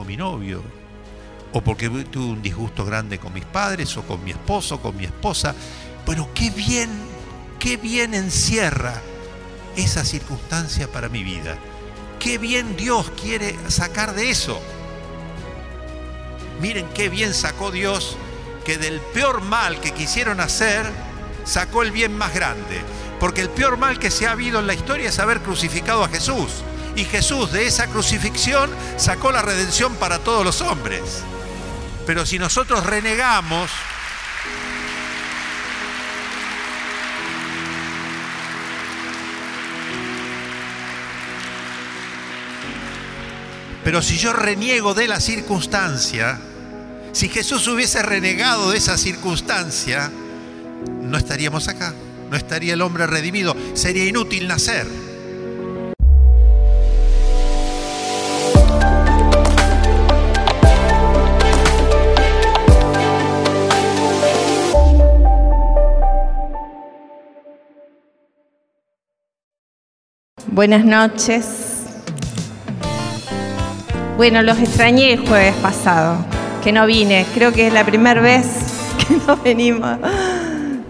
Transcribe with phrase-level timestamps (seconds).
[0.00, 0.62] mi novio,
[1.52, 5.04] o porque tuve un disgusto grande con mis padres o con mi esposo, con mi
[5.04, 5.54] esposa.
[6.06, 6.90] Bueno, qué bien,
[7.58, 9.00] qué bien encierra
[9.76, 11.56] esa circunstancia para mi vida.
[12.18, 14.60] Qué bien Dios quiere sacar de eso.
[16.60, 18.16] Miren qué bien sacó Dios
[18.64, 20.86] que del peor mal que quisieron hacer,
[21.44, 22.80] sacó el bien más grande.
[23.18, 26.08] Porque el peor mal que se ha habido en la historia es haber crucificado a
[26.08, 26.62] Jesús.
[26.94, 31.22] Y Jesús de esa crucifixión sacó la redención para todos los hombres.
[32.06, 33.70] Pero si nosotros renegamos,
[43.84, 46.38] Pero si yo reniego de la circunstancia,
[47.12, 50.10] si Jesús hubiese renegado de esa circunstancia,
[51.00, 51.92] no estaríamos acá,
[52.30, 54.86] no estaría el hombre redimido, sería inútil nacer.
[70.52, 71.46] Buenas noches.
[74.18, 76.18] Bueno, los extrañé el jueves pasado,
[76.62, 77.24] que no vine.
[77.32, 78.44] Creo que es la primera vez
[79.08, 79.96] que no venimos,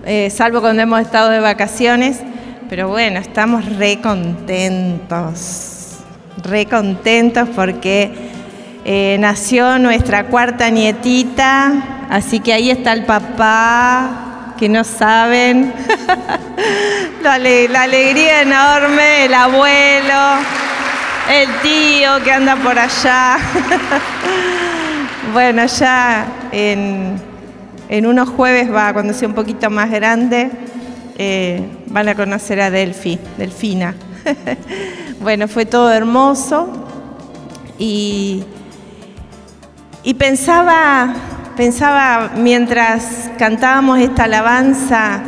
[0.05, 2.19] eh, salvo cuando hemos estado de vacaciones.
[2.69, 5.99] Pero bueno, estamos re contentos,
[6.43, 8.11] re contentos porque
[8.85, 14.32] eh, nació nuestra cuarta nietita, así que ahí está el papá,
[14.63, 15.75] que no saben,
[17.21, 20.39] la alegría enorme, el abuelo
[21.29, 23.39] el tío que anda por allá.
[25.33, 30.49] bueno, ya en, unos jueves va, cuando sea un poquito más grande,
[31.19, 33.97] eh, van a conocer a Delfi, Delfina.
[35.21, 36.87] bueno, fue todo hermoso
[37.79, 38.45] y,
[40.05, 41.17] y pensaba,
[41.57, 45.21] pensaba mientras cantábamos esta alabanza,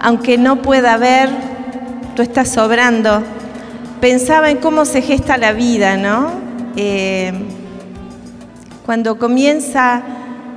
[0.00, 1.30] aunque no pueda ver,
[2.14, 3.22] tú estás sobrando
[4.02, 6.32] pensaba en cómo se gesta la vida, ¿no?
[6.74, 7.32] Eh,
[8.84, 10.02] cuando comienza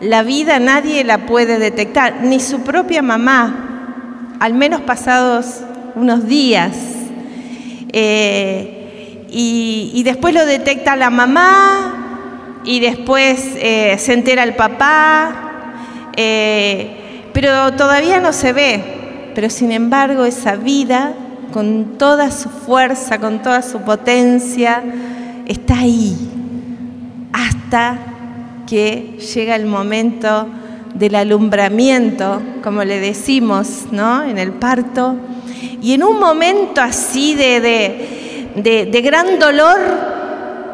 [0.01, 5.61] la vida nadie la puede detectar, ni su propia mamá, al menos pasados
[5.93, 6.75] unos días.
[7.93, 12.04] Eh, y, después lo detecta la mamá
[12.65, 15.71] y después eh, se entera el papá,
[17.33, 18.83] pero todavía no se ve.
[19.35, 21.13] Pero sin embargo esa vida
[21.51, 24.83] con toda su fuerza, con toda su potencia,
[25.45, 26.17] está ahí,
[27.31, 27.97] hasta
[28.67, 30.47] que llega el momento
[30.95, 34.23] del alumbramiento, como le decimos, ¿no?
[34.23, 35.15] En el parto.
[35.81, 39.79] Y en un momento así de, de gran dolor,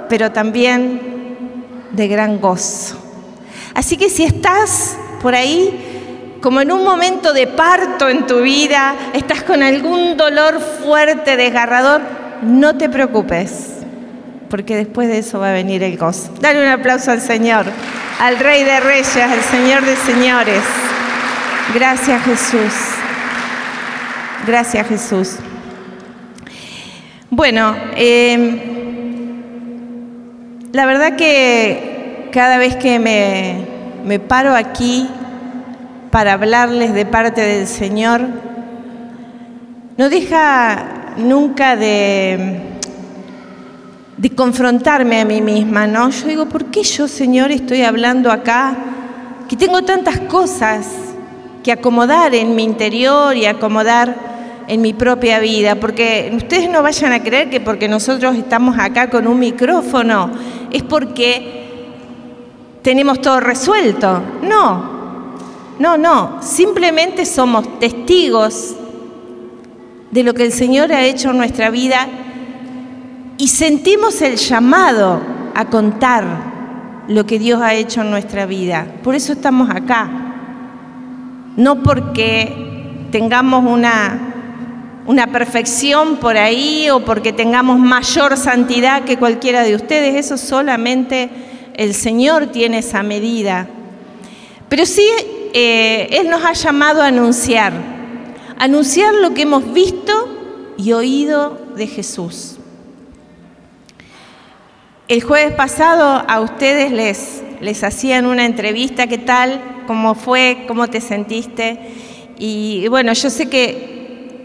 [0.08, 1.11] pero también
[1.92, 2.98] de gran gozo.
[3.74, 8.96] Así que si estás por ahí como en un momento de parto en tu vida,
[9.14, 12.02] estás con algún dolor fuerte, desgarrador,
[12.42, 13.70] no te preocupes,
[14.50, 16.34] porque después de eso va a venir el gozo.
[16.40, 17.66] Dale un aplauso al Señor,
[18.20, 20.64] al Rey de Reyes, al Señor de Señores.
[21.76, 22.74] Gracias Jesús.
[24.48, 25.36] Gracias Jesús.
[27.30, 28.81] Bueno, em,
[30.74, 33.66] la verdad que cada vez que me,
[34.06, 35.10] me paro aquí
[36.12, 38.22] para hablarles de parte del Señor,
[39.98, 42.60] no deja nunca de,
[44.18, 46.10] de confrontarme a mí misma, ¿no?
[46.10, 48.76] Yo digo, ¿por qué yo, Señor, estoy hablando acá?
[49.50, 50.88] Que tengo tantas cosas
[51.64, 54.31] que acomodar en mi interior y acomodar
[54.72, 59.10] en mi propia vida, porque ustedes no vayan a creer que porque nosotros estamos acá
[59.10, 60.32] con un micrófono
[60.72, 61.66] es porque
[62.82, 64.22] tenemos todo resuelto.
[64.42, 65.36] No,
[65.78, 68.78] no, no, simplemente somos testigos
[70.10, 72.08] de lo que el Señor ha hecho en nuestra vida
[73.38, 75.20] y sentimos el llamado
[75.54, 76.24] a contar
[77.10, 78.88] lo que Dios ha hecho en nuestra vida.
[79.04, 80.10] Por eso estamos acá.
[81.58, 84.31] No porque tengamos una,
[85.06, 90.16] una perfección por ahí o porque tengamos mayor santidad que cualquiera de ustedes.
[90.16, 91.30] Eso solamente
[91.76, 93.68] el Señor tiene esa medida.
[94.70, 95.06] Pero sí
[95.54, 97.74] eh, Él nos ha llamado a anunciar,
[98.58, 102.58] anunciar lo que hemos visto y oído de Jesús.
[105.08, 109.84] El jueves pasado a ustedes les, les hacían una entrevista, ¿qué tal?
[109.88, 110.64] ¿Cómo fue?
[110.68, 111.80] ¿Cómo te sentiste?
[112.38, 114.01] Y bueno, yo sé que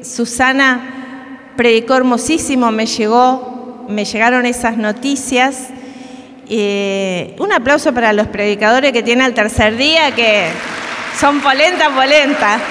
[0.06, 5.69] Susana predicó hermosísimo, me llegó, me llegaron esas noticias.
[6.49, 10.49] Eh, un aplauso para los predicadores que tienen el tercer día, que
[11.19, 12.61] son polenta, polenta.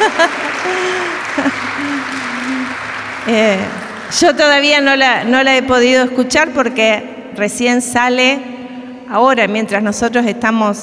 [3.27, 3.57] Eh,
[4.21, 8.39] yo todavía no la, no la he podido escuchar porque recién sale
[9.09, 10.77] ahora, mientras nosotros estamos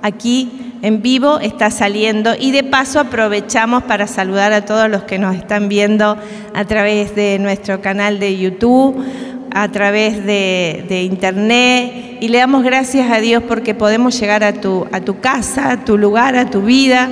[0.00, 2.34] aquí en vivo, está saliendo.
[2.38, 6.18] Y de paso aprovechamos para saludar a todos los que nos están viendo
[6.52, 9.02] a través de nuestro canal de YouTube,
[9.50, 12.18] a través de, internet.
[12.20, 14.86] Y le damos gracias a Dios porque podemos llegar a tu,
[15.22, 17.08] casa, a tu lugar, a tu vida.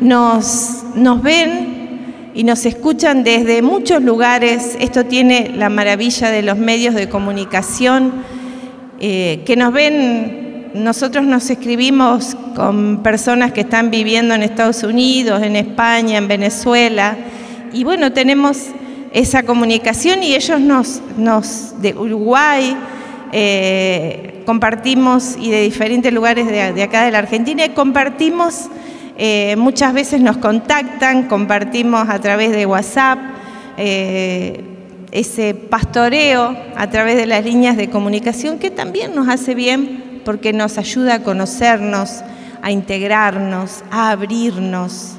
[0.00, 4.78] Nos, nos ven y nos escuchan desde muchos lugares.
[4.80, 8.14] Esto tiene la maravilla de los medios de comunicación,
[8.98, 15.42] eh, que nos ven, nosotros nos escribimos con personas que están viviendo en Estados Unidos,
[15.42, 17.16] en España, en Venezuela,
[17.72, 18.66] y bueno, tenemos
[19.12, 22.76] esa comunicación y ellos nos, nos de Uruguay,
[23.32, 28.68] eh, compartimos y de diferentes lugares de, acá de la Argentina, y compartimos
[29.16, 33.18] eh, muchas veces nos contactan, compartimos a través de WhatsApp
[33.76, 34.62] eh,
[35.10, 40.52] ese pastoreo a través de las líneas de comunicación que también nos hace bien porque
[40.52, 42.20] nos ayuda a conocernos,
[42.60, 45.12] a integrarnos, a abrirnos.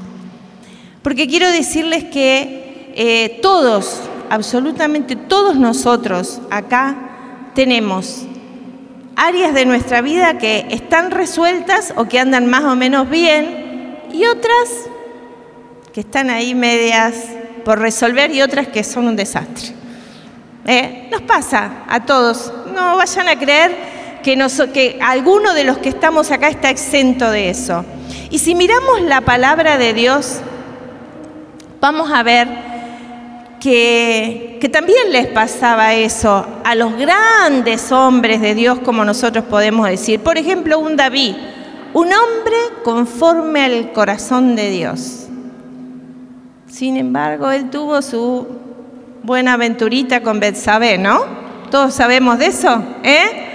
[1.02, 8.28] Porque quiero decirles que eh, todos, absolutamente todos nosotros acá tenemos
[9.16, 14.28] áreas de nuestra vida que están resueltas o que andan más o menos bien y
[14.28, 14.70] otras
[15.92, 17.16] que están ahí medias
[17.66, 19.70] por resolver y otras que son un desastre.
[20.68, 24.38] Eh, nos pasa a todos, no vayan a creer que,
[24.74, 27.86] que alguno de los que estamos acá está exento de eso.
[28.30, 30.42] Y si miramos la palabra de Dios,
[31.81, 32.48] vamos a ver
[33.60, 39.88] que, que, también les pasaba eso a los grandes hombres de Dios, como nosotros podemos
[39.88, 40.22] decir.
[40.22, 41.36] Por ejemplo, un David
[41.94, 45.27] un hombre conforme al corazón de Dios.
[46.68, 48.48] Sin embargo, él tuvo su
[49.24, 51.19] buena aventurita con Betsabé, ¿no?
[51.72, 53.49] Todos sabemos de eso, ¿eh?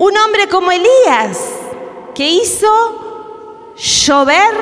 [0.00, 1.38] Un hombre como Elías,
[2.14, 2.66] que hizo
[3.76, 4.54] llover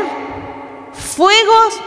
[0.92, 1.80] fuegos,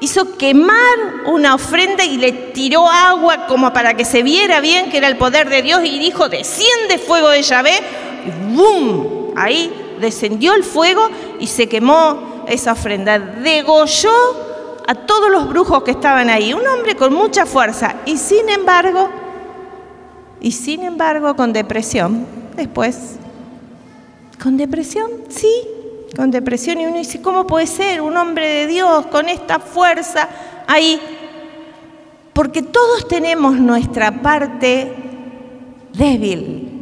[0.00, 4.98] hizo quemar una ofrenda y le tiró agua como para que se viera bien que
[4.98, 7.80] era el poder de Dios y dijo, desciende fuego de Yahvé,
[8.26, 9.32] y ¡bum!
[9.36, 11.08] Ahí descendió el fuego
[11.40, 13.18] y se quemó esa ofrenda.
[13.18, 14.12] Degolló
[14.86, 16.52] a todos los brujos que estaban ahí.
[16.52, 19.08] Un hombre con mucha fuerza y sin embargo,
[20.42, 22.41] y sin embargo con depresión.
[22.56, 23.16] Después,
[24.42, 25.10] ¿con depresión?
[25.28, 25.52] Sí,
[26.16, 26.80] con depresión.
[26.80, 30.28] Y uno dice, ¿cómo puede ser un hombre de Dios con esta fuerza
[30.66, 31.00] ahí?
[32.32, 34.92] Porque todos tenemos nuestra parte
[35.92, 36.72] débil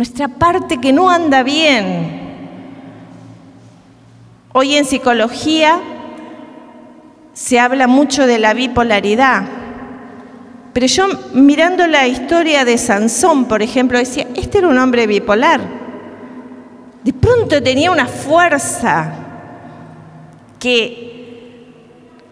[0.00, 2.20] nuestra parte que no anda bien.
[4.54, 5.78] Hoy en psicología
[7.34, 9.42] se habla mucho de la bipolaridad,
[10.72, 15.60] pero yo mirando la historia de Sansón, por ejemplo, decía, este era un hombre bipolar.
[17.02, 19.12] De pronto tenía una fuerza
[20.58, 21.10] que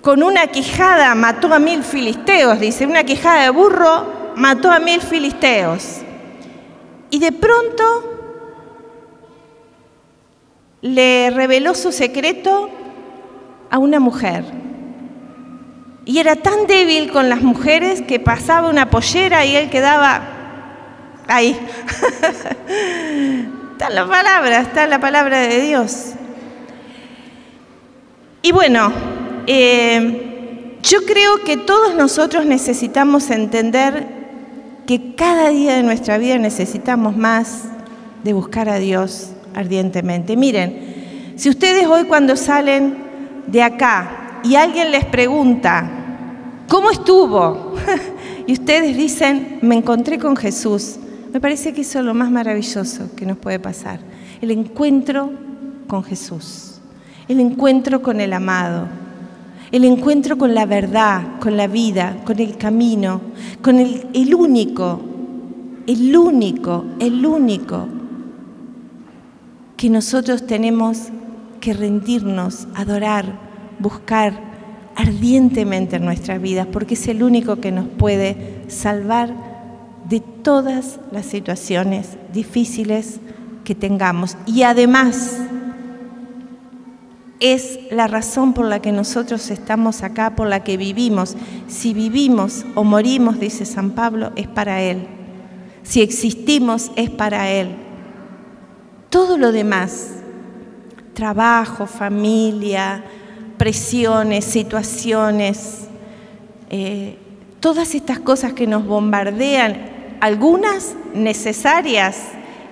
[0.00, 5.00] con una quijada mató a mil filisteos, dice, una quijada de burro mató a mil
[5.00, 6.02] filisteos.
[7.11, 7.85] Y de pronto
[10.80, 12.71] le reveló su secreto
[13.71, 14.45] a una mujer.
[16.08, 20.22] Y era tan débil con las mujeres que pasaba una pollera y él quedaba
[21.26, 21.50] ahí.
[23.72, 26.12] está la palabra, está la palabra de Dios.
[28.40, 28.90] Y bueno,
[29.46, 34.06] eh, yo creo que todos nosotros necesitamos entender
[34.86, 37.64] que cada día de nuestra vida necesitamos más
[38.24, 40.38] de buscar a Dios ardientemente.
[40.38, 42.96] Miren, si ustedes hoy cuando salen
[43.46, 45.96] de acá y alguien les pregunta,
[46.68, 47.75] ¿cómo estuvo?
[48.46, 50.96] y ustedes dicen, me encontré con Jesús.
[51.32, 54.00] Me parece que eso es lo más maravilloso que nos puede pasar.
[54.40, 55.30] El encuentro
[55.87, 56.80] con Jesús,
[57.28, 58.87] el encuentro con el amado,
[59.70, 63.20] el encuentro con la verdad, con la vida, con el camino,
[63.60, 65.00] con el, único,
[65.87, 67.87] el único, el único
[69.76, 71.08] que nosotros tenemos
[71.60, 73.26] que rendirnos, adorar,
[73.78, 74.48] buscar
[74.99, 79.33] ardientemente en nuestras vidas, porque es el único que nos puede salvar
[80.09, 83.21] de todas las situaciones difíciles
[83.62, 84.37] que tengamos.
[84.45, 85.38] Y además,
[87.38, 91.37] es la razón por la que nosotros estamos acá, por la que vivimos.
[91.69, 95.07] Si vivimos o morimos, dice San Pablo, es para Él.
[95.85, 97.76] Si existimos, es para Él.
[99.11, 100.09] Todo lo demás,
[101.14, 103.05] trabajo, familia,
[103.58, 105.88] presiones, situaciones,
[106.70, 107.18] eh,
[107.60, 109.76] todas estas cosas que nos bombardean,
[110.20, 112.22] algunas necesarias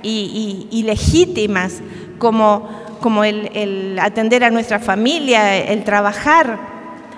[0.03, 1.81] y legítimas,
[2.19, 2.69] como
[3.01, 6.59] como el, atender a nuestra familia, el trabajar.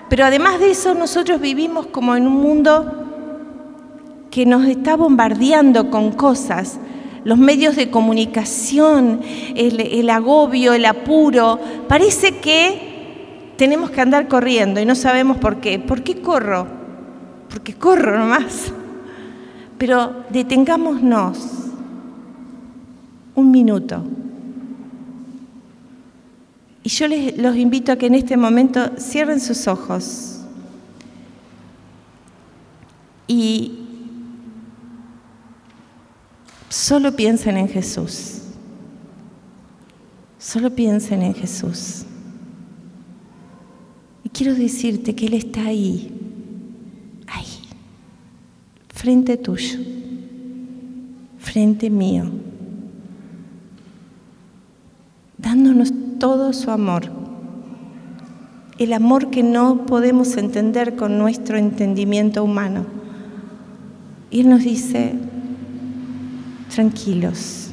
[0.09, 3.05] Pero además de eso, nosotros vivimos como en un mundo
[4.31, 6.79] que nos está bombardeando con cosas.
[7.25, 9.21] Los medios de comunicación,
[9.55, 11.59] el, agobio, el apuro.
[11.89, 12.88] Parece que
[13.59, 15.79] tenemos que andar corriendo y no sabemos por qué.
[15.79, 16.67] ¿Por qué corro?
[17.51, 18.73] Porque corro nomás.
[19.77, 21.39] Pero detengámonos
[23.35, 24.03] un minuto
[26.89, 30.39] y yo les, los invito a que en este momento cierren sus ojos
[33.27, 33.79] y
[36.71, 38.39] solo piensen en Jesús.
[40.39, 42.07] Solo piensen en Jesús.
[44.39, 46.13] Quiero decirte que Él está ahí,
[47.27, 47.45] ahí,
[48.89, 49.81] frente tuyo,
[51.41, 52.31] frente mío,
[55.37, 57.11] dándonos todo su amor.
[58.79, 62.87] El amor que no podemos entender con nuestro entendimiento humano.
[64.31, 65.15] Y Él nos dice,
[66.73, 67.73] tranquilos,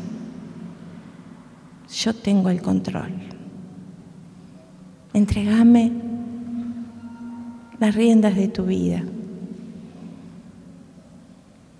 [1.95, 3.11] yo tengo el control.
[5.13, 6.14] Entregame
[7.85, 9.03] las riendas de tu vida.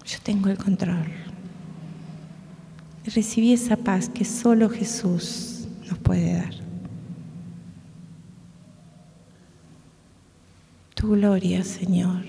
[0.06, 1.08] Yo tengo el control.
[3.06, 6.54] Recibí esa paz que solo Jesús nos puede dar.
[10.94, 12.24] Tu gloria, Señor,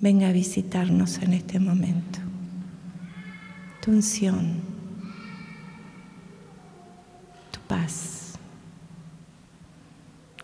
[0.00, 2.18] venga a visitarnos en este momento.
[3.80, 4.54] Tu unción,
[7.52, 8.23] tu paz,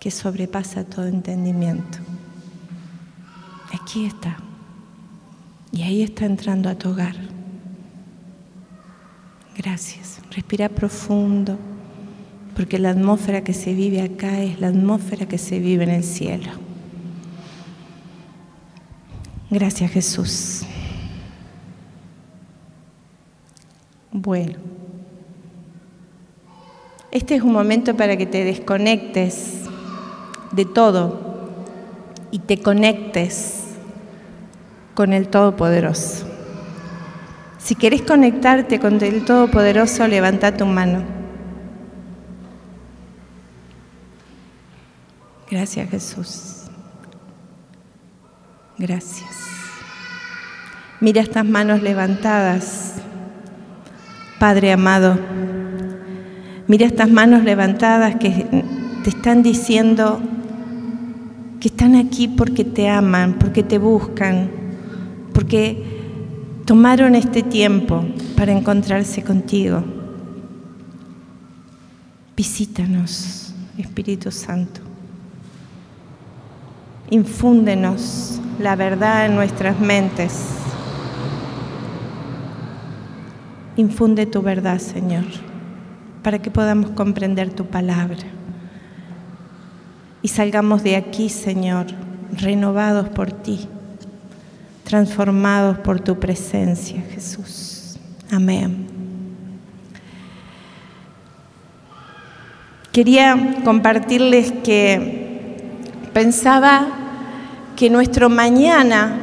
[0.01, 1.99] que sobrepasa todo entendimiento.
[3.73, 4.39] Aquí está.
[5.71, 7.15] Y ahí está entrando a tu hogar.
[9.57, 10.21] Gracias.
[10.31, 11.59] Respira profundo,
[12.57, 16.05] porque la atmósfera que se vive acá es la atmósfera que se vive en el
[16.05, 16.51] cielo.
[19.51, 20.63] Gracias Jesús.
[24.13, 24.59] Bueno,
[27.11, 29.70] este es un momento para que te desconectes
[30.61, 31.49] de todo
[32.31, 33.65] y te conectes
[34.95, 36.27] con el Todopoderoso.
[37.59, 41.03] Si querés conectarte con el Todopoderoso, levanta tu mano.
[45.51, 46.65] Gracias Jesús.
[48.77, 49.31] Gracias.
[51.01, 52.97] Mira estas manos levantadas,
[54.39, 55.19] Padre amado.
[56.67, 58.65] Mira estas manos levantadas que
[59.03, 60.21] te están diciendo
[61.61, 64.51] que están aquí porque te aman, porque te buscan,
[65.35, 66.01] porque
[66.65, 68.03] tomaron este tiempo
[68.35, 69.85] para encontrarse contigo.
[72.35, 74.81] Visítanos, Espíritu Santo.
[77.11, 80.47] Infúndenos la verdad en nuestras mentes.
[83.77, 85.25] Infunde tu verdad, Señor,
[86.23, 88.40] para que podamos comprender tu palabra.
[90.23, 91.87] Y salgamos de aquí, Señor,
[92.33, 93.69] renovados por ti
[94.91, 97.97] transformados por tu presencia, Jesús.
[98.29, 98.89] Amén.
[102.91, 105.63] Quería compartirles que
[106.13, 106.89] pensaba
[107.77, 109.17] que nuestro mañana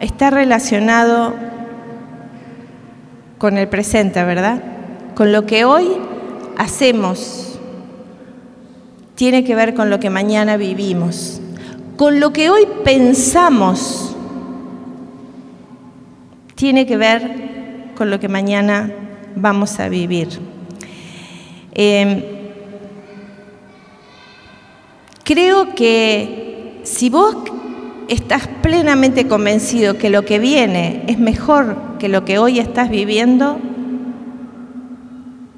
[0.00, 1.34] está relacionado
[3.38, 4.62] con el presente, ¿verdad?
[5.14, 5.88] Con lo que hoy
[6.58, 7.53] hacemos.
[9.14, 11.40] Tiene que ver con lo que mañana vivimos.
[11.96, 14.14] Con lo que hoy pensamos
[16.54, 18.90] tiene que ver con lo que mañana
[19.36, 20.28] vamos a vivir.
[21.72, 22.22] Em,
[25.24, 27.36] creo que si vos
[28.08, 33.58] estás plenamente convencido que lo que viene es mejor que lo que hoy estás viviendo,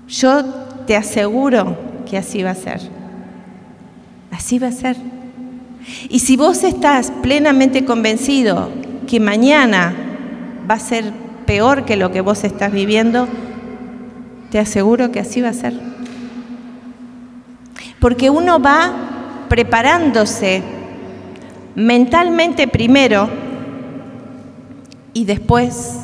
[0.08, 0.44] yo
[0.86, 1.76] te aseguro
[2.08, 2.95] que así va a ser.
[4.36, 4.96] Así va a ser.
[6.10, 8.68] Y si vos estás plenamente convencido
[9.06, 9.94] que mañana
[10.70, 11.10] va a ser
[11.46, 13.28] peor que lo que vos estás viviendo,
[14.50, 15.74] te aseguro que así va a ser.
[17.98, 20.62] porque uno va preparándose
[21.74, 23.28] mentalmente primero
[25.14, 26.00] y después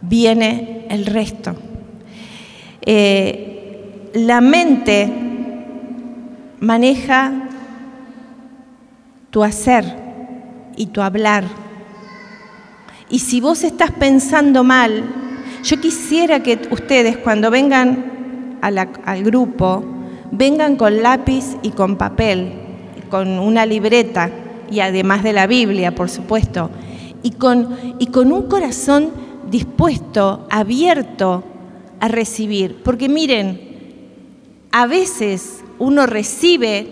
[0.00, 1.54] viene el resto.
[2.80, 5.21] Eh, la mente
[6.62, 7.32] maneja
[9.30, 9.84] tu hacer
[10.76, 11.42] y tu hablar.
[13.10, 15.02] Y si vos estás pensando mal,
[15.64, 19.84] yo quisiera que ustedes cuando vengan al grupo,
[20.30, 22.52] vengan con lápiz y con papel,
[23.10, 24.30] con una libreta
[24.70, 26.70] y además de la Biblia, por supuesto,
[27.24, 29.10] y con, y con un corazón
[29.50, 31.42] dispuesto, abierto
[31.98, 32.82] a recibir.
[32.84, 33.60] Porque miren,
[34.70, 36.86] a veces uno recibe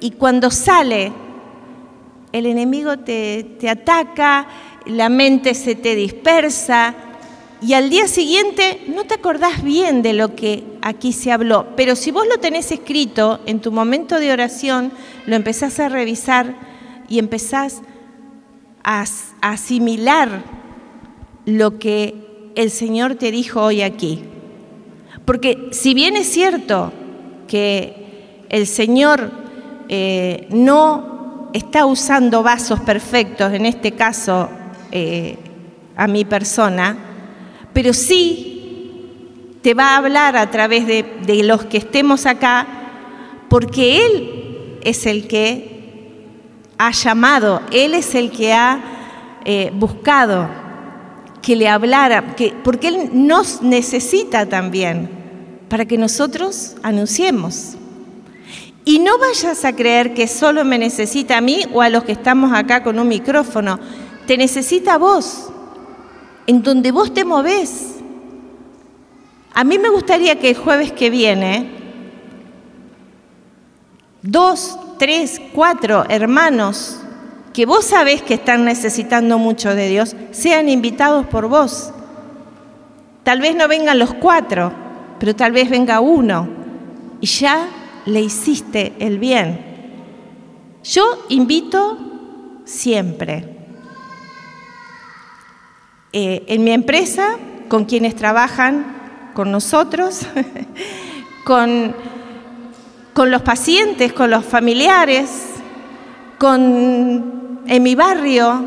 [0.00, 1.12] y cuando sale,
[2.32, 4.48] el enemigo te, te ataca,
[4.84, 6.94] la mente se te dispersa,
[7.62, 11.94] y al día siguiente no te acordás bien de lo que aquí se habló, pero
[11.94, 14.92] si vos lo tenés escrito en tu momento de oración,
[15.26, 16.56] lo empezás a revisar
[17.08, 17.80] y empezás
[18.82, 19.04] a,
[19.40, 20.42] asimilar
[21.44, 24.24] lo que el Señor te dijo hoy aquí.
[25.24, 26.92] Porque si bien es cierto
[27.46, 28.05] que
[28.48, 29.30] el Señor
[29.88, 34.48] eh, no está usando vasos perfectos, en este caso
[34.92, 35.36] eh,
[35.96, 36.96] a mi persona,
[37.72, 42.66] pero sí te va a hablar a través de, los que estemos acá,
[43.48, 46.24] porque Él es el que
[46.78, 48.80] ha llamado, Él es el que ha
[49.44, 50.48] eh, buscado
[51.42, 55.08] que le hablara, que, porque Él nos necesita también
[55.68, 57.75] para que nosotros anunciemos.
[58.88, 62.12] Y no vayas a creer que solo me necesita a mí o a los que
[62.12, 63.80] estamos acá con un micrófono,
[64.28, 65.48] te necesita a vos
[66.46, 67.96] en donde vos te movés.
[69.52, 71.68] A mí me gustaría que el jueves que viene,
[74.22, 77.00] dos, tres, cuatro hermanos
[77.52, 81.90] que vos sabés que están necesitando mucho de Dios, sean invitados por vos.
[83.24, 84.72] Tal vez no vengan los cuatro,
[85.18, 86.48] pero tal vez venga uno
[87.20, 87.68] y ya
[88.06, 89.60] le hiciste el bien.
[90.82, 91.98] Yo invito
[92.64, 93.56] siempre.
[96.12, 97.36] Eh, en mi empresa,
[97.68, 100.22] con quienes trabajan con nosotros,
[101.44, 101.94] con,
[103.12, 105.30] con los pacientes, con los familiares,
[106.38, 108.64] con, en mi barrio,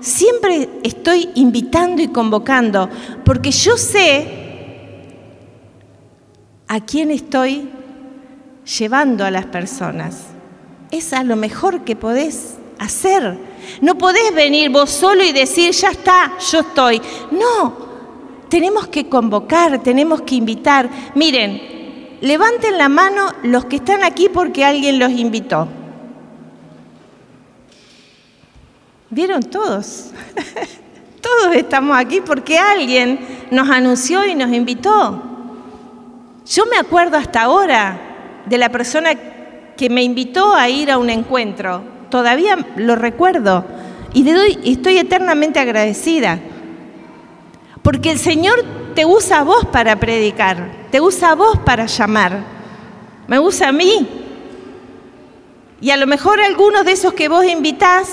[0.00, 2.88] siempre estoy invitando y convocando,
[3.24, 4.26] porque yo sé
[6.66, 7.68] a quién estoy
[8.78, 10.26] llevando a las personas.
[10.90, 13.38] Es a lo mejor que podés hacer
[13.80, 17.00] no podés venir vos solo y decir, ya está, yo estoy.
[17.30, 17.76] No,
[18.48, 20.88] tenemos que convocar, tenemos que invitar.
[21.14, 25.68] Miren, levanten la mano los que están aquí porque alguien los invitó.
[29.10, 30.10] ¿Vieron todos?
[31.20, 35.22] todos estamos aquí porque alguien nos anunció y nos invitó.
[36.46, 38.07] Yo me acuerdo hasta ahora
[38.48, 39.10] de la persona
[39.76, 43.64] que me invitó a ir a un encuentro todavía lo recuerdo
[44.12, 46.38] y le doy, estoy eternamente agradecida.
[47.82, 52.40] Porque el Señor te usa a vos para predicar, te usa a vos para llamar,
[53.26, 54.08] me usa a mí.
[55.80, 58.10] Y a lo mejor algunos de esos que vos invitás,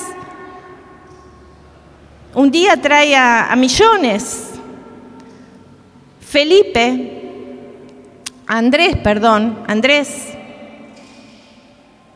[2.33, 4.51] un día trae a, a millones.
[6.19, 7.14] Felipe,
[8.47, 10.33] Andrés, perdón, Andrés,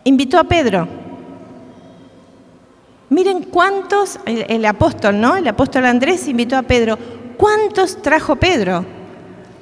[0.03, 0.87] invitó a Pedro.
[3.09, 5.35] Miren cuántos, el, apóstol, ¿no?
[5.35, 6.97] El apóstol Andrés invitó a Pedro.
[7.37, 8.85] ¿Cuántos trajo Pedro?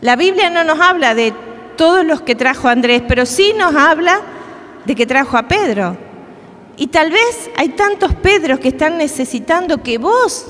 [0.01, 1.34] La Biblia no nos habla de
[1.77, 4.19] todos los que trajo Andrés, pero sí nos habla
[4.86, 5.95] de que trajo a Pedro.
[6.75, 10.45] Y tal vez hay tantos Pedros que están necesitando que vos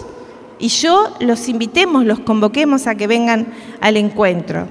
[0.59, 3.47] y yo los invitemos, los convoquemos a que vengan
[3.79, 4.67] al encuentro.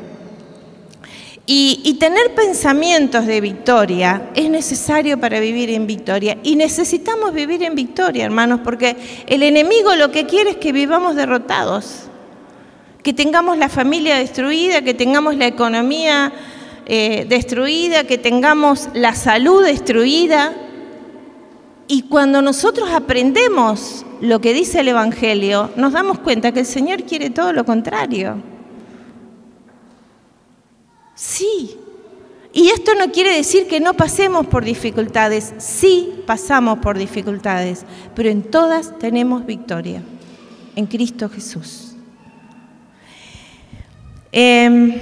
[1.48, 6.38] Y, tener pensamientos de victoria es necesario para vivir en victoria.
[6.42, 8.96] Y necesitamos vivir en victoria, hermanos, porque
[9.28, 12.09] el enemigo lo que quiere es que vivamos derrotados,
[13.04, 16.32] que tengamos la familia destruida, que tengamos la economía
[16.85, 20.52] eh, destruida, que tengamos la salud destruida.
[21.87, 27.04] Y cuando nosotros aprendemos lo que dice el Evangelio, nos damos cuenta que el Señor
[27.04, 28.56] quiere todo lo contrario.
[31.16, 31.76] Sí.
[32.52, 35.52] Y esto no quiere decir que no pasemos por dificultades.
[35.59, 40.02] Sí pasamos por dificultades, pero en todas tenemos victoria,
[40.76, 41.96] en Cristo Jesús.
[44.31, 44.94] Em,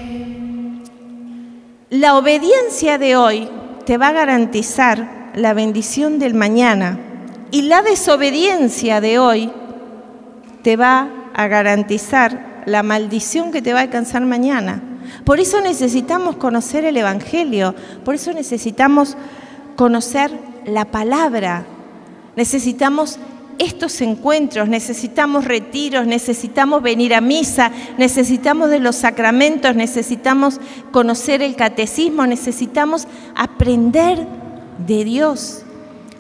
[1.91, 3.49] La obediencia de hoy
[3.87, 6.99] te va a garantizar la bendición del mañana
[7.53, 9.53] y la desobediencia de hoy
[10.63, 14.83] te va a garantizar la maldición que te va a alcanzar mañana.
[15.25, 19.17] Por eso necesitamos conocer el Evangelio, por eso necesitamos
[19.77, 20.31] conocer
[20.67, 21.65] la palabra,
[22.37, 23.19] necesitamos
[23.59, 31.57] estos encuentros, necesitamos retiros, necesitamos venir a misa, necesitamos de los sacramentos, necesitamos conocer el
[31.57, 34.27] catecismo, necesitamos aprender
[34.87, 35.63] de Dios,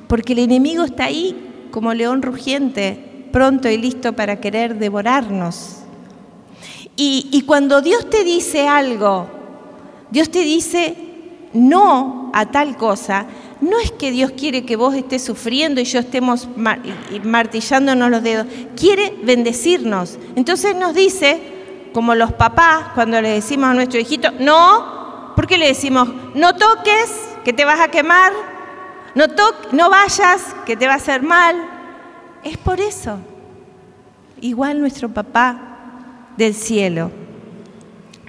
[0.06, 5.83] porque el enemigo está ahí como león rugiente, pronto y listo para querer devorarnos.
[6.96, 9.26] Y, cuando Dios te dice algo,
[10.10, 10.96] Dios te dice
[11.52, 13.26] no a tal cosa,
[13.60, 18.46] no es que Dios quiere que vos estés sufriendo y yo estemos martillándonos los dedos,
[18.76, 20.18] quiere bendecirnos.
[20.36, 21.40] Entonces nos dice,
[21.92, 26.54] como los papás, cuando le decimos a nuestro hijito, no, ¿por qué le decimos, no
[26.54, 27.12] toques,
[27.44, 28.32] que te vas a quemar,
[29.14, 29.24] no,
[29.72, 31.56] no vayas, que te va a hacer mal?
[32.42, 33.18] Es por eso.
[34.40, 35.73] Igual nuestro papá
[36.36, 37.10] del cielo.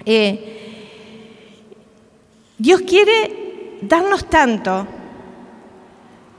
[0.04, 0.52] Eh,
[2.58, 4.86] Dios quiere darnos tanto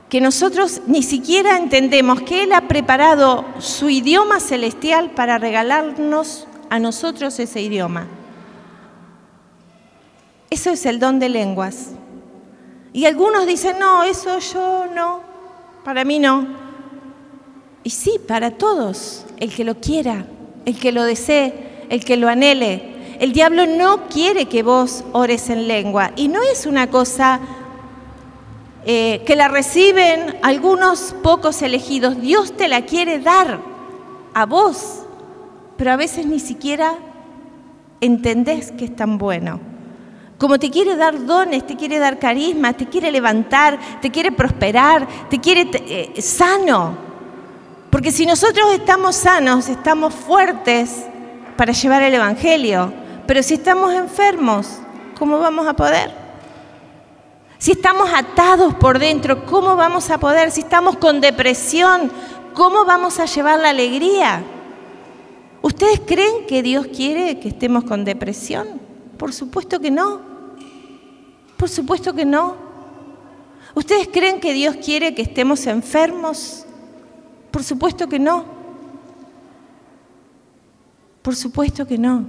[0.08, 6.78] que nosotros ni siquiera entendemos que Él ha preparado su idioma celestial para regalarnos a
[6.78, 8.06] nosotros ese idioma.
[10.50, 11.90] Eso es el don de lenguas.
[12.94, 15.20] Y algunos dicen, no, eso yo no,
[15.84, 16.46] para mí no.
[17.84, 20.24] Y sí, para todos, el que lo quiera
[20.68, 23.16] el que lo desee, el que lo anhele.
[23.20, 27.40] El diablo no quiere que vos ores en lengua y no es una cosa
[28.84, 32.20] eh, que la reciben algunos pocos elegidos.
[32.20, 33.60] Dios te la quiere dar
[34.34, 35.00] a vos,
[35.78, 36.94] pero a veces ni siquiera
[38.02, 39.60] entendés que es tan bueno.
[40.36, 45.08] Como te quiere dar dones, te quiere dar carisma, te quiere levantar, te quiere prosperar,
[45.30, 47.07] te quiere eh, sano.
[47.90, 51.06] Porque si nosotros estamos sanos, estamos fuertes
[51.56, 52.92] para llevar el Evangelio.
[53.26, 54.78] Pero si estamos enfermos,
[55.18, 56.10] ¿cómo vamos a poder?
[57.58, 60.50] Si estamos atados por dentro, ¿cómo vamos a poder?
[60.50, 62.12] Si estamos con depresión,
[62.54, 64.44] ¿cómo vamos a llevar la alegría?
[65.60, 68.80] ¿Ustedes creen que Dios quiere que estemos con depresión?
[69.16, 70.20] Por supuesto que no.
[71.56, 72.54] Por supuesto que no.
[73.74, 76.64] ¿Ustedes creen que Dios quiere que estemos enfermos?
[77.50, 78.44] Por supuesto que no.
[81.22, 82.24] Por supuesto que no.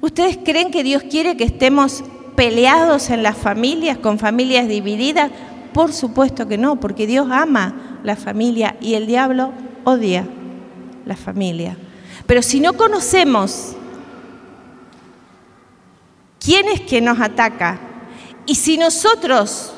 [0.00, 2.04] ¿Ustedes creen que Dios quiere que estemos
[2.36, 5.30] peleados en las familias, con familias divididas?
[5.72, 9.52] Por supuesto que no, porque Dios ama la familia y el diablo
[9.84, 10.26] odia
[11.04, 11.76] la familia.
[12.26, 13.74] Pero si no conocemos
[16.38, 17.80] quién es que nos ataca
[18.46, 19.74] y si nosotros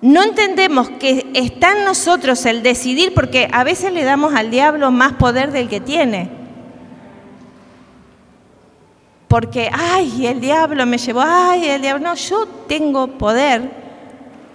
[0.00, 4.90] no entendemos que está en nosotros el decidir, porque a veces le damos al diablo
[4.90, 6.30] más poder del que tiene.
[9.26, 12.08] Porque, ay, el diablo me llevó, ay, el diablo.
[12.08, 13.70] No, yo tengo poder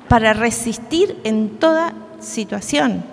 [0.08, 3.04] para resistir en toda situación.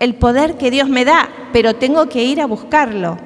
[0.00, 3.18] El poder que Dios me da, pero tengo que ir a buscarlo.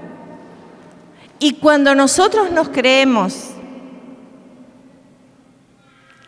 [1.39, 3.51] Y cuando nosotros nos creemos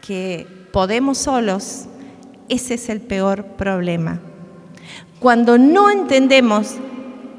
[0.01, 1.87] que podemos solos,
[2.49, 4.21] ese es el peor problema.
[5.21, 6.77] Cuando no entendemos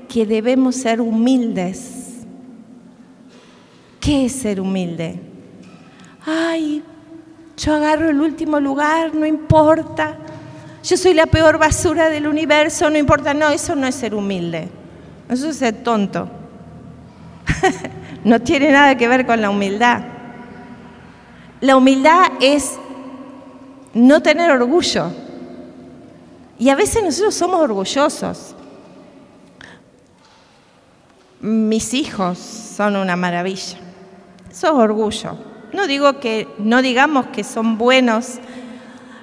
[0.07, 2.23] que debemos ser humildes.
[3.99, 5.19] ¿Qué es ser humilde?
[6.25, 6.83] Ay,
[7.57, 10.15] yo agarro el último lugar, no importa.
[10.83, 13.33] Yo soy la peor basura del universo, no importa.
[13.33, 14.69] No, eso no es ser humilde.
[15.27, 16.29] Eso es ser tonto.
[18.23, 20.03] no tiene nada que ver con la humildad.
[21.61, 22.77] La humildad es
[23.95, 25.09] no tener orgullo.
[26.59, 28.53] Y a veces nosotros somos orgullosos.
[31.39, 33.77] Mis hijos son una maravilla.
[34.51, 35.37] Eso es orgullo.
[35.73, 38.35] No digo que no digamos que son buenos,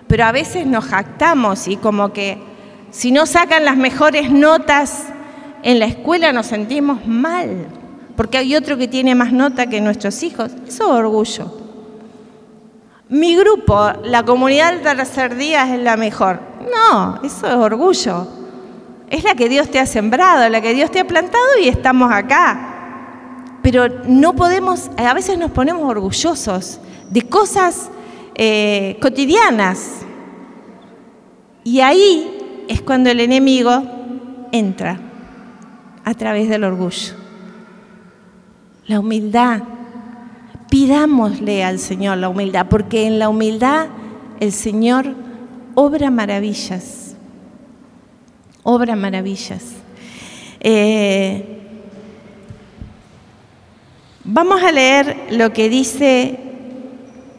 [0.09, 2.39] pero a veces nos jactamos y como que
[2.91, 5.05] si no sacan las mejores notas
[5.63, 7.67] en la escuela nos sentimos mal,
[8.17, 10.51] porque hay otro que tiene más nota que nuestros hijos.
[10.67, 11.62] Eso es orgullo
[13.13, 16.41] mi grupo, la comunidad del tercer día es la mejor.
[16.75, 18.27] No, eso es orgullo.
[19.11, 22.11] Es la que Dios te ha sembrado, la que Dios te ha plantado y estamos
[22.11, 23.59] acá.
[23.63, 27.91] Pero no podemos, a veces nos ponemos orgullosos de cosas
[28.35, 30.07] eh, cotidianas.
[31.65, 33.83] Y ahí es cuando el enemigo
[34.53, 34.99] entra
[36.03, 37.13] a través del orgullo.
[38.87, 39.61] La humildad
[40.73, 43.89] Pidámosle al Señor la humildad, porque en la humildad
[44.41, 45.05] el Señor
[45.75, 47.15] obra maravillas,
[48.63, 49.65] obra maravillas.
[50.61, 51.59] Eh,
[54.25, 56.39] vamos a leer lo que dice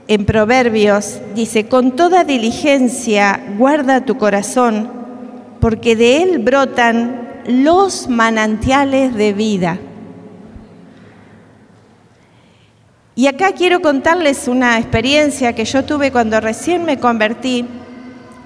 [0.07, 4.91] en Proverbios, dice, con toda diligencia guarda tu corazón,
[5.59, 9.79] porque de él brotan los manantiales de vida.
[13.15, 17.63] Y acá quiero contarles una experiencia que yo tuve cuando recién me convertí,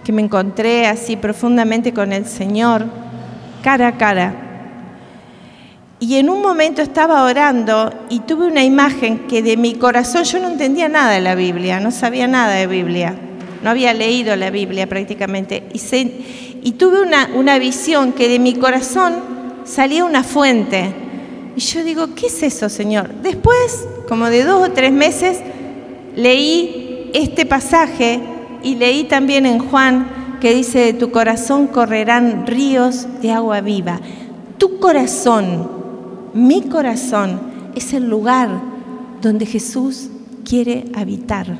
[0.04, 2.86] que me encontré así profundamente con el Señor,
[3.64, 4.36] cara a cara.
[6.02, 10.40] Y en un momento estaba orando y tuve una imagen que de mi corazón, yo
[10.40, 13.16] no entendía nada de la Biblia, no sabía nada de Biblia,
[13.64, 15.64] no había leído la Biblia prácticamente.
[16.62, 19.16] Y, tuve una, una visión que de mi corazón
[19.64, 21.07] salía una fuente.
[21.58, 23.10] Y yo digo, ¿qué es eso, Señor?
[23.24, 25.40] Después como de dos o tres meses,
[26.16, 28.22] leí este pasaje
[28.62, 34.00] y leí también en Juan que dice, de tu corazón correrán ríos de agua viva.
[34.60, 35.68] Tu corazón,
[36.36, 37.40] mi corazón,
[37.74, 38.50] es el lugar
[39.24, 40.10] donde Jesús
[40.46, 41.58] quiere habitar.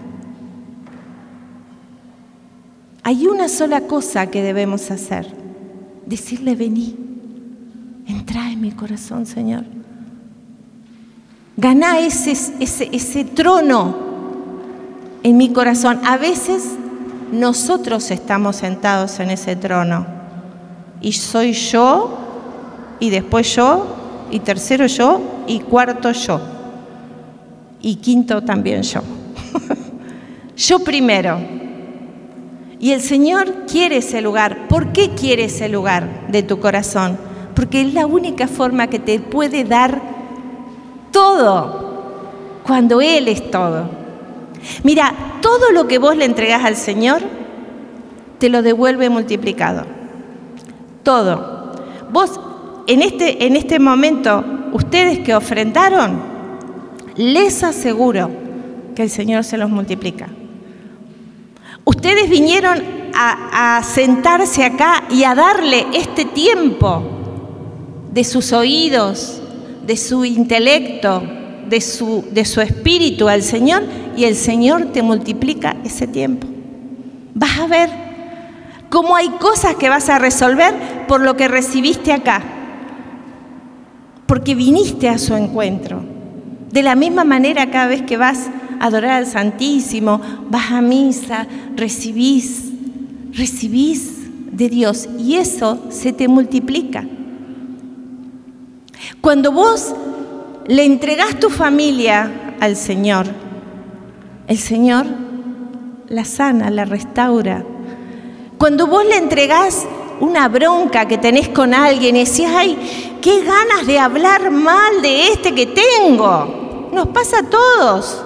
[3.02, 5.26] Hay una sola cosa que debemos hacer,
[6.06, 6.96] decirle, vení,
[8.06, 9.77] entra en mi corazón, Señor.
[11.58, 13.96] Ganá ese, ese, ese trono
[15.24, 16.00] en mi corazón.
[16.06, 16.64] A veces
[17.32, 20.06] nosotros estamos sentados en ese trono.
[21.02, 22.16] Y soy yo,
[23.00, 23.88] y después yo,
[24.30, 26.40] y tercero yo, y cuarto yo.
[27.82, 29.02] Y quinto también yo.
[30.56, 31.40] yo primero.
[32.80, 34.68] Y el Señor quiere ese lugar.
[34.68, 37.18] ¿Por qué quiere ese lugar de tu corazón?
[37.56, 40.17] Porque es la única forma que te puede dar
[41.18, 43.90] todo cuando Él es todo.
[44.84, 47.24] Mira, todo lo que vos le entregás al Señor,
[48.38, 49.84] te lo devuelve multiplicado.
[51.02, 51.74] Todo.
[52.12, 52.40] Vos,
[52.86, 56.22] en este, en este momento, ustedes que ofrendaron,
[57.16, 58.30] les aseguro
[58.96, 60.28] que el Señor se los multiplica.
[61.84, 62.78] Ustedes vinieron
[63.16, 67.02] a, a sentarse acá y a darle este tiempo
[68.12, 69.42] de sus oídos,
[69.88, 71.24] de su intelecto,
[71.70, 73.84] de su, de su espíritu al Señor
[74.18, 76.46] y el Señor te multiplica ese tiempo.
[77.34, 77.90] Vas a ver
[78.90, 80.76] cómo hay cosas que vas a resolver
[81.08, 82.44] por lo que recibiste acá,
[84.26, 86.04] porque viniste a su encuentro.
[86.72, 90.20] De la misma manera cada vez que vas a adorar al Santísimo,
[90.50, 91.48] vas a misa,
[91.78, 92.66] recibís,
[93.32, 94.12] recibís
[94.52, 97.06] de Dios y eso se te multiplica.
[99.22, 99.94] Cuando vos
[100.68, 103.26] le entregás tu familia al Señor,
[104.48, 105.06] el Señor
[106.10, 107.66] la sana, la restaura.
[108.58, 109.86] Cuando vos le entregás
[110.20, 115.28] una bronca que tenés con alguien y decís, ay, qué ganas de hablar mal de
[115.32, 116.90] este que tengo.
[116.92, 118.24] Nos pasa a todos.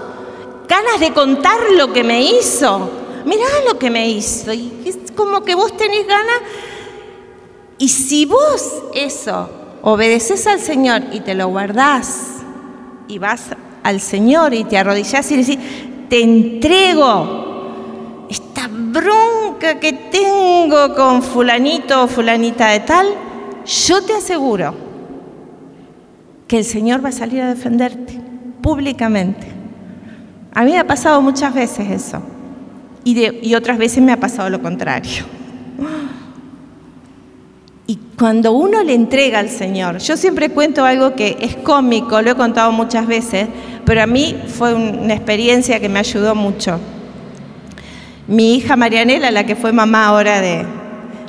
[0.67, 2.89] Ganas de contar lo que me hizo.
[3.25, 4.53] Mirá lo que me hizo.
[4.53, 6.41] Y es como que vos tenés ganas.
[7.77, 9.49] Y si vos eso
[9.81, 12.43] obedeces al Señor y te lo guardás
[13.07, 13.49] y vas
[13.83, 15.59] al Señor y te arrodillas y le decís,
[16.09, 23.07] te entrego esta bronca que tengo con fulanito o fulanita de tal,
[23.65, 24.73] yo te aseguro
[26.47, 28.19] que el Señor va a salir a defenderte
[28.61, 29.47] públicamente.
[30.53, 32.21] A mí me ha pasado muchas veces eso
[33.03, 35.40] y otras veces me ha pasado lo contrario.
[37.91, 42.31] Y cuando uno le entrega al Señor, yo siempre cuento algo que es cómico, lo
[42.31, 43.49] he contado muchas veces,
[43.83, 46.79] pero a mí fue una experiencia que me ayudó mucho.
[48.29, 50.65] Mi hija Marianela, la que fue mamá ahora de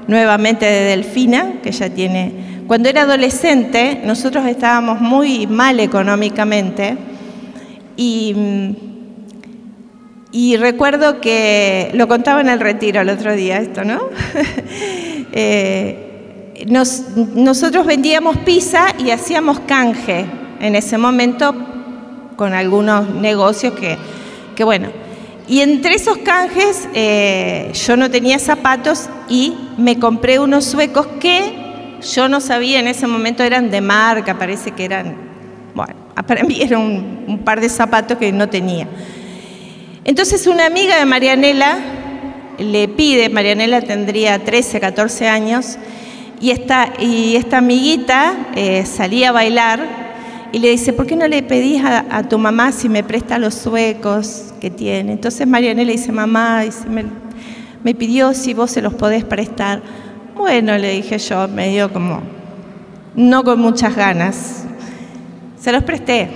[0.07, 6.97] nuevamente de Delfina, que ya tiene, cuando era adolescente, nosotros estábamos muy mal económicamente
[7.97, 8.37] y,
[10.31, 14.01] y recuerdo que lo contaba en el retiro el otro día esto, ¿no?
[15.33, 16.11] eh,
[16.67, 20.27] nosotros vendíamos pizza y hacíamos canje
[20.61, 21.55] en ese momento
[22.37, 24.89] con algunos negocios que, bueno.
[25.49, 31.99] Y entre esos canjes eh, yo no tenía zapatos y me compré unos suecos que
[32.01, 35.17] yo no sabía en ese momento eran de marca, parece que eran,
[35.75, 35.95] bueno,
[36.27, 38.87] para mí era un, un par de zapatos que no tenía.
[40.05, 41.79] Entonces una amiga de Marianela
[42.59, 45.79] le pide, Marianela tendría 13, 14 años,
[46.43, 46.93] y esta,
[47.57, 49.87] amiguita eh, salía a bailar
[50.51, 53.55] y le dice, ¿por qué no le pedís a, tu mamá si me presta los
[53.55, 55.13] suecos que tiene?
[55.13, 57.05] Entonces Marianela dice, mamá, me,
[57.85, 59.83] me pidió si vos se los podés prestar.
[60.35, 62.23] Bueno, le dije yo, medio como,
[63.15, 64.65] no con muchas ganas.
[65.61, 66.29] Se los presté.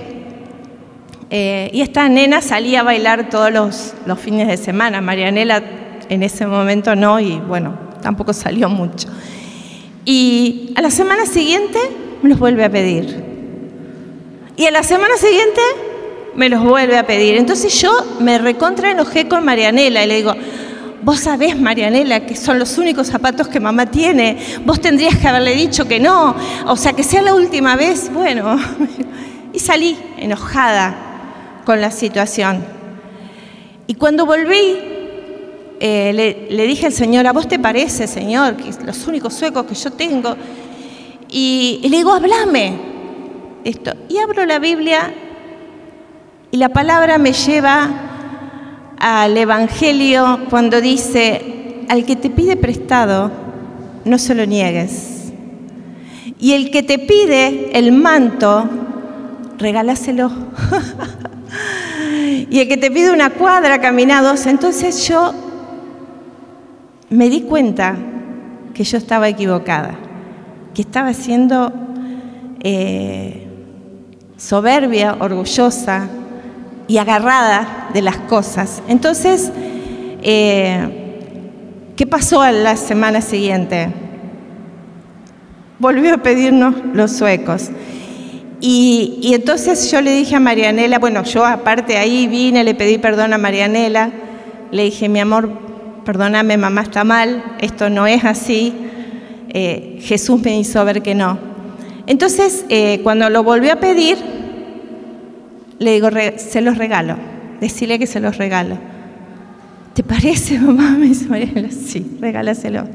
[1.29, 5.01] Eh, y esta nena salía a bailar todos los, los fines de semana.
[5.01, 5.61] Marianela
[6.07, 9.09] en ese momento no, y bueno, tampoco salió mucho.
[10.09, 11.77] Y a la semana siguiente
[12.21, 13.13] me los vuelve a pedir.
[14.55, 15.59] Y a la semana siguiente
[16.33, 17.35] me los vuelve a pedir.
[17.35, 17.91] Entonces yo
[18.21, 20.33] me recontra enojé con Marianela y le digo,
[21.01, 24.37] vos sabés, Marianela, que son los únicos zapatos que mamá tiene.
[24.63, 26.37] Vos tendrías que haberle dicho que no.
[26.67, 28.09] O sea, que sea la última vez.
[28.13, 28.57] Bueno,
[29.51, 30.95] y salí enojada
[31.65, 32.63] con la situación.
[33.87, 34.96] Y cuando volví,
[35.79, 39.75] eh, le, dije al Señor, ¿a vos te parece, Señor, que los únicos suecos que
[39.75, 40.35] yo tengo?
[41.29, 42.73] Y, le digo, hablame
[43.63, 43.93] esto.
[44.09, 45.13] Y abro la Biblia
[46.51, 47.89] y la palabra me lleva
[48.99, 53.31] al Evangelio cuando dice, al que te pide prestado,
[54.05, 55.31] no se lo niegues.
[56.39, 58.69] Y el que te pide el manto,
[59.57, 60.31] regálaselo.
[62.49, 65.33] y el que te pide una cuadra caminados, entonces yo
[67.09, 67.95] me di cuenta
[68.73, 69.95] que yo estaba equivocada,
[70.73, 71.71] que estaba siendo
[72.61, 73.47] eh,
[74.37, 76.07] soberbia, orgullosa
[76.87, 78.81] y agarrada de las cosas.
[78.87, 79.51] Entonces,
[80.21, 81.21] eh,
[81.95, 83.89] ¿qué pasó a la semana siguiente?
[85.79, 87.69] Volvió a pedirnos los suecos.
[88.59, 92.97] Y, y, entonces yo le dije a Marianela, bueno, yo aparte ahí vine, le pedí
[92.97, 94.09] perdón a Marianela,
[94.71, 95.66] le dije, mi amor,
[96.07, 98.73] perdóname, mamá está mal, esto no es así.
[99.49, 101.37] Eh, Jesús me hizo ver que no.
[102.05, 104.17] Entonces, eh, cuando lo volvió a pedir,
[105.79, 107.17] le digo, se los regalo.
[107.59, 108.77] Decirle que se los regalo.
[109.95, 110.91] ¿Te parece, mamá?
[110.97, 112.87] Me dice sí, regálaselo.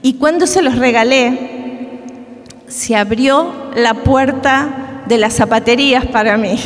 [0.00, 1.36] Y cuando se los regalé,
[2.68, 6.56] se abrió la puerta de las zapaterías para mí,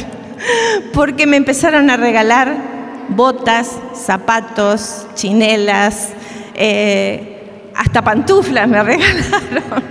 [0.92, 2.73] porque me empezaron a regalar
[3.08, 6.10] botas, zapatos, chinelas,
[6.54, 7.30] eh,
[7.74, 9.82] hasta pantuflas me regalaron,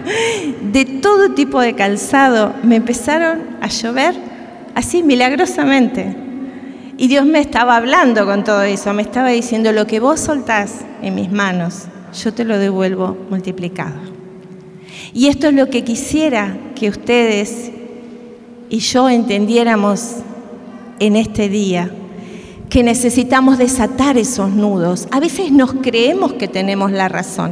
[0.72, 2.54] de todo tipo de calzado.
[2.64, 4.16] Me empezaron a llover
[4.76, 6.16] así milagrosamente.
[6.98, 10.86] Y Dios me estaba hablando con todo eso, me estaba diciendo, lo que vos soltás
[11.02, 13.96] en mis manos, yo te lo devuelvo multiplicado.
[15.12, 17.72] Y esto es lo que quisiera que ustedes
[18.70, 20.18] y yo entendiéramos
[21.00, 21.92] en este día
[22.74, 25.08] que necesitamos desatar esos nudos.
[25.12, 27.52] A veces nos creemos que tenemos la razón.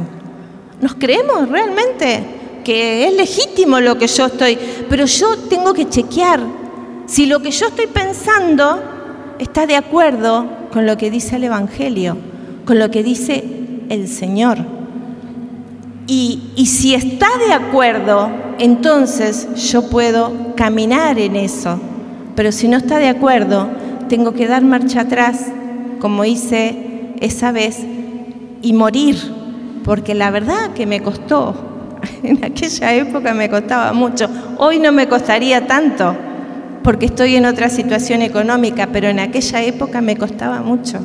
[0.80, 2.24] ¿Nos creemos realmente
[2.64, 4.58] que es legítimo lo que yo estoy?
[4.90, 6.40] Pero yo tengo que chequear
[7.06, 8.82] si lo que yo estoy pensando
[9.38, 12.16] está de acuerdo con lo que dice el Evangelio,
[12.64, 13.44] con lo que dice
[13.90, 14.58] el Señor.
[16.08, 21.78] Y, y, si está de acuerdo, entonces yo puedo caminar en eso.
[22.34, 23.81] Pero si no está de acuerdo,
[24.12, 25.46] tengo que dar marcha atrás,
[25.98, 27.78] como hice esa vez,
[28.60, 29.16] y morir
[29.86, 31.54] porque la verdad que me costó,
[32.22, 36.14] en aquella época me costaba mucho, hoy no me costaría tanto,
[36.82, 40.98] porque estoy en otra situación económica, pero en aquella época me costaba mucho.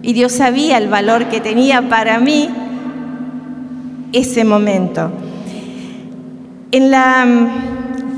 [0.00, 2.48] Y Dios sabía el valor que tenía para mí
[4.12, 5.10] ese momento.
[6.70, 7.26] En la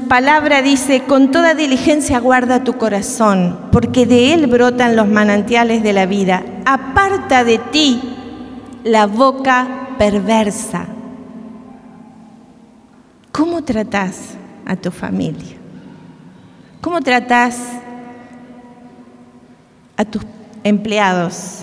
[0.08, 5.92] palabra dice, con toda diligencia guarda tu corazón, porque de él brotan los manantiales de
[5.92, 6.42] la vida.
[6.64, 8.00] Aparta de ti
[8.84, 10.86] la boca perversa.
[13.30, 14.34] ¿Cómo tratás
[14.66, 15.56] a tu familia?
[16.80, 17.58] ¿Cómo tratás
[19.96, 20.22] a tus
[20.64, 21.62] empleados?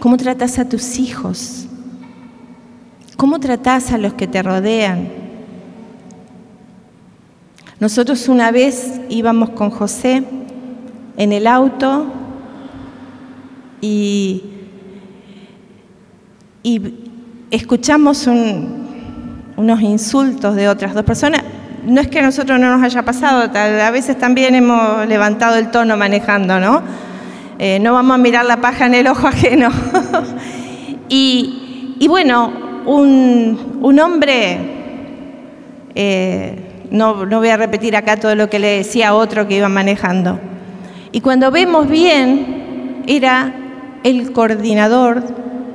[0.00, 1.66] ¿Cómo tratás a tus hijos?
[3.16, 5.23] ¿Cómo tratás a los que te rodean?
[7.80, 10.22] Nosotros una vez íbamos con José
[11.16, 12.06] en el auto
[13.80, 14.44] y,
[17.50, 21.42] escuchamos unos insultos de otras dos personas.
[21.84, 25.70] No es que a nosotros no nos haya pasado, a veces también hemos levantado el
[25.70, 26.82] tono manejando, ¿no?
[27.58, 29.70] Eh, no vamos a mirar la paja en el ojo ajeno.
[31.08, 32.52] y, bueno,
[32.86, 34.58] un, hombre,
[35.94, 36.63] eh,
[36.94, 40.38] no, voy a repetir acá todo lo que le decía a otro que iba manejando.
[41.10, 43.52] Y cuando vemos bien, era
[44.04, 45.24] el coordinador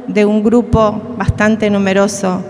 [0.07, 2.41] de un grupo bastante numeroso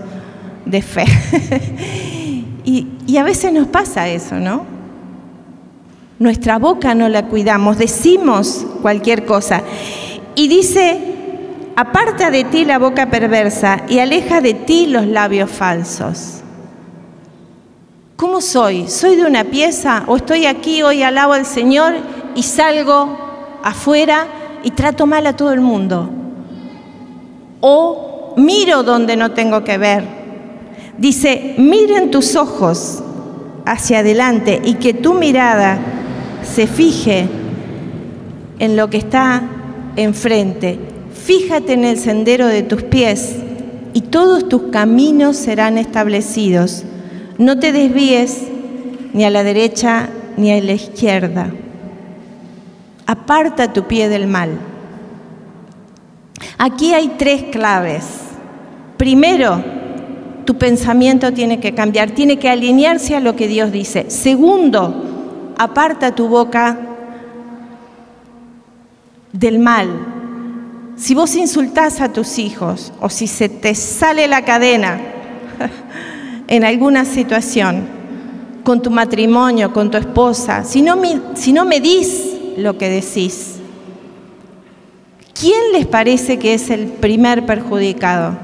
[0.64, 1.04] de fe.
[2.64, 4.64] y, a veces nos pasa eso, ¿no?
[6.20, 9.62] Nuestra boca no la cuidamos, decimos cualquier cosa.
[10.36, 11.00] Y dice,
[11.74, 16.40] aparta de ti la boca perversa y aleja de ti los labios falsos.
[18.20, 18.86] ¿Cómo soy?
[18.86, 21.94] ¿Soy de una pieza o estoy aquí hoy al lado del Señor
[22.34, 23.16] y salgo
[23.64, 24.26] afuera
[24.62, 26.06] y trato mal a todo el mundo?
[27.62, 30.04] ¿O miro donde no tengo que ver?
[30.98, 33.02] Dice, miren tus ojos
[33.64, 35.78] hacia adelante y que tu mirada
[36.42, 37.26] se fije
[38.58, 39.44] en lo que está
[39.96, 40.78] enfrente.
[41.14, 43.36] Fíjate en el sendero de tus pies
[43.94, 46.84] y todos tus caminos serán establecidos.
[47.40, 48.42] No te desvíes
[49.14, 51.50] ni a la derecha ni a la izquierda.
[53.06, 54.58] Aparta tu pie del mal.
[56.58, 58.04] Aquí hay tres claves.
[58.98, 59.64] Primero,
[60.44, 64.10] tu pensamiento tiene que cambiar, tiene que alinearse a lo que Dios dice.
[64.10, 66.78] Segundo, aparta tu boca
[69.32, 69.88] del mal.
[70.94, 75.00] Si vos insultás a tus hijos o si se te sale la cadena
[76.50, 77.88] en alguna situación,
[78.62, 81.00] con tu matrimonio, con tu esposa, si no,
[81.34, 83.56] si no medís lo que decís,
[85.32, 88.36] ¿quién les parece que es el primer perjudicado?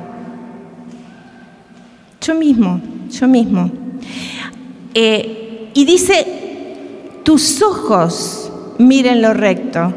[2.22, 2.80] Yo mismo,
[3.11, 3.70] yo mismo.
[4.94, 6.26] Eh, y dice,
[7.22, 9.92] tus ojos miren lo recto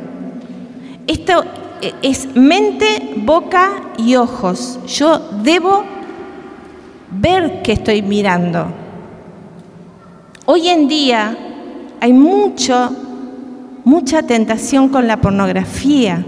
[1.10, 1.43] esto
[1.82, 4.78] eh, es mente, boca y ojos.
[4.86, 5.84] Yo debo
[7.12, 8.68] ver que estoy mirando.
[10.45, 11.38] Hoy en día
[11.99, 12.91] hay mucho,
[13.84, 16.24] mucha tentación con la pornografía.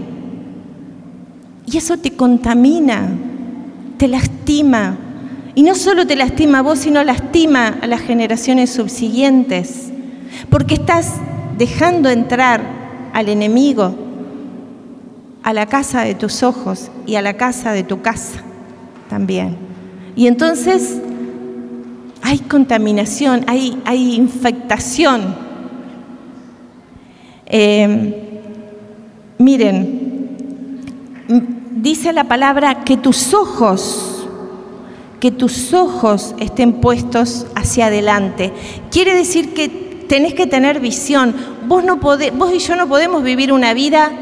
[1.66, 3.08] Y eso te contamina,
[3.96, 4.96] te lastima.
[5.54, 9.90] Y no solo te lastima a vos, sino lastima a las generaciones subsiguientes.
[10.50, 11.14] Porque estás
[11.58, 12.62] dejando entrar
[13.12, 13.94] al enemigo
[15.42, 18.40] a la casa de tus ojos y a la casa de tu casa
[19.08, 19.71] también.
[20.14, 20.98] Y entonces
[22.22, 25.34] hay contaminación, hay, hay infectación.
[27.46, 28.40] Eh,
[29.38, 30.80] miren,
[31.76, 34.28] dice la palabra que tus ojos,
[35.20, 38.52] que tus ojos estén puestos hacia adelante.
[38.90, 39.68] Quiere decir que
[40.08, 41.34] tenés que tener visión.
[41.66, 44.12] Vos, no podés, vos y yo no podemos vivir una vida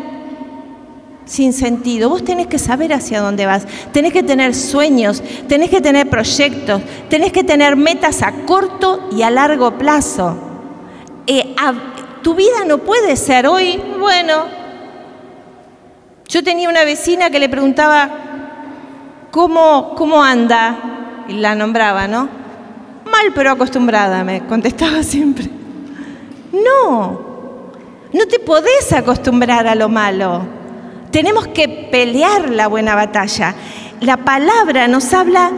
[1.30, 2.08] sin sentido.
[2.08, 6.82] Vos tenés que saber hacia dónde vas, tenés que tener sueños, tenés que tener proyectos,
[7.08, 10.36] tenés que tener metas a corto y a largo plazo.
[11.28, 11.54] Eh,
[12.22, 14.46] tu vida no puede ser hoy, bueno,
[16.28, 18.10] yo tenía una vecina que le preguntaba,
[19.30, 21.24] ¿cómo, cómo anda?
[21.28, 22.28] Y la nombraba, ¿no?
[23.04, 25.48] Mal pero acostumbrada, me contestaba siempre.
[26.52, 27.20] No,
[28.12, 30.59] no te podés acostumbrar a lo malo.
[31.10, 33.54] Tenemos que pelear la buena batalla.
[34.00, 35.50] La palabra nos habla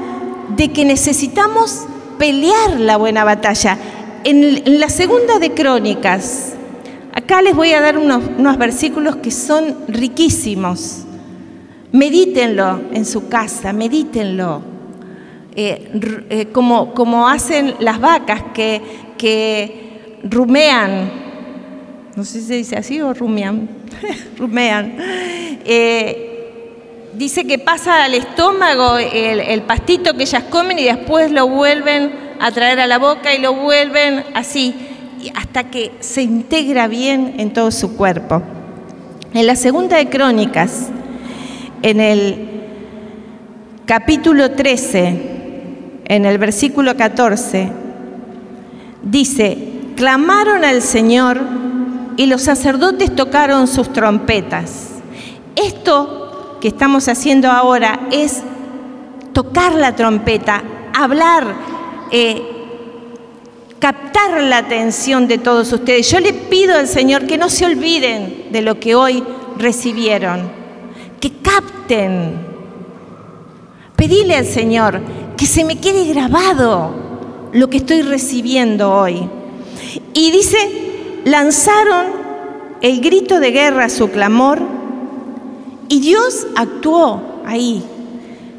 [0.56, 1.86] de que necesitamos
[2.18, 3.76] pelear la buena batalla.
[4.24, 6.54] En, la segunda de Crónicas,
[7.12, 11.02] acá les voy a dar unos, versículos que son riquísimos.
[11.92, 14.62] Medítenlo en su casa, medítenlo.
[15.54, 21.21] Eh, eh, como, hacen las vacas que rumean,
[22.16, 23.68] no sé si se dice así o rumean,
[24.38, 24.96] rumean,
[25.64, 26.32] eh,
[27.14, 32.50] dice que pasa al estómago el, pastito que ellas comen y después lo vuelven a
[32.50, 34.74] traer a la boca y lo vuelven así,
[35.34, 38.42] hasta que se integra bien en todo su cuerpo.
[39.32, 40.88] En la segunda de Crónicas,
[41.82, 42.48] en el
[43.86, 45.22] capítulo 13,
[46.04, 47.70] en el versículo 14,
[49.02, 49.56] dice,
[49.96, 51.40] clamaron al Señor
[52.16, 54.88] y los sacerdotes tocaron sus trompetas.
[55.56, 58.42] Esto que estamos haciendo ahora es
[59.32, 60.62] tocar la trompeta,
[60.94, 61.54] hablar,
[62.10, 62.42] eh,
[63.78, 66.10] captar la atención de todos ustedes.
[66.10, 69.24] Yo le pido al Señor que no se olviden de lo que hoy
[69.58, 70.50] recibieron,
[71.20, 72.52] que capten.
[73.96, 75.00] Pedile al Señor
[75.36, 76.92] que se me quede grabado
[77.52, 79.28] lo que estoy recibiendo hoy.
[80.14, 80.91] Y dice
[81.24, 82.06] lanzaron
[82.80, 84.60] el grito de guerra, su clamor,
[85.88, 87.82] y Dios actuó ahí.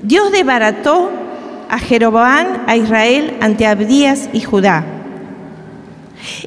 [0.01, 1.09] Dios desbarató
[1.69, 4.85] a Jeroboam, a Israel, ante Abdías y Judá.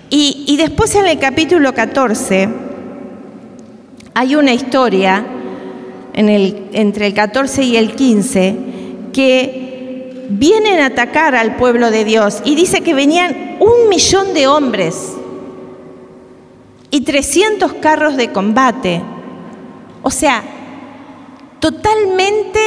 [0.09, 2.49] Y, después en el capítulo 14
[4.15, 5.27] hay una historia
[6.15, 8.57] entre el 14 y el 15
[9.13, 14.47] que vienen a atacar al pueblo de Dios y dice que venían un millón de
[14.47, 15.16] hombres
[16.97, 19.03] y 300 carros de combate.
[20.03, 20.43] O sea,
[21.61, 22.59] totalmente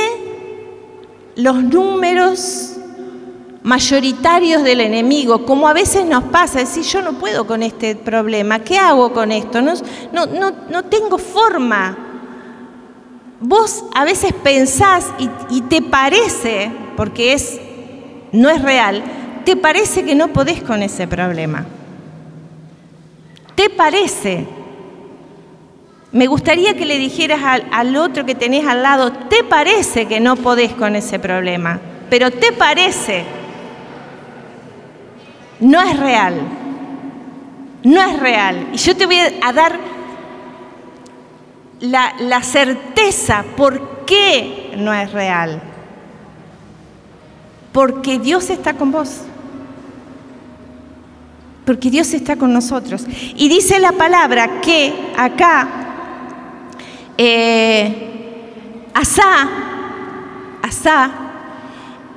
[1.35, 2.75] los números
[3.63, 8.59] mayoritarios del enemigo, como a veces nos pasa, decir, yo no puedo con este problema,
[8.59, 9.63] ¿qué hago con esto?
[9.63, 9.73] No,
[10.13, 11.97] no, no, no tengo forma.
[13.39, 17.59] Vos a veces pensás y, y, te parece, porque es,
[18.31, 19.01] no es real,
[19.43, 21.65] te parece que no podés con ese problema.
[23.59, 24.47] Te parece.
[26.13, 30.37] Me gustaría que le dijeras al, otro que tenés al lado, te parece que no
[30.37, 31.77] podés con ese problema,
[32.09, 33.25] pero te parece
[35.59, 36.39] no es real.
[37.83, 38.69] No es real.
[38.71, 39.77] Y yo te voy a dar
[41.81, 45.61] la, la, certeza por qué no es real.
[47.73, 49.23] Porque Dios está con vos.
[51.69, 53.05] Porque Dios está con nosotros.
[53.35, 55.67] Y dice la palabra que acá
[57.15, 59.47] eh, Asá,
[60.63, 61.11] Asá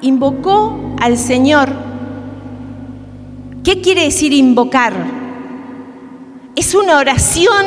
[0.01, 1.69] invocó al Señor
[3.63, 4.95] ¿Qué quiere decir invocar?
[6.57, 7.67] Es una oración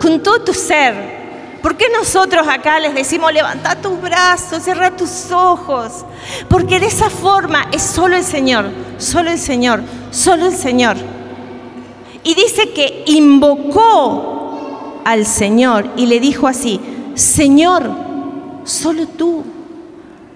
[0.00, 1.20] con todo tu ser.
[1.62, 6.04] ¿Por qué nosotros acá les decimos levanta tus brazos, cierra tus ojos?
[6.48, 8.66] Porque de esa forma es solo el Señor,
[8.98, 11.19] solo el Señor, solo el Señor.
[12.22, 16.80] Y dice que invocó al Señor y le dijo así,
[17.14, 17.90] Señor,
[18.64, 19.44] solo tú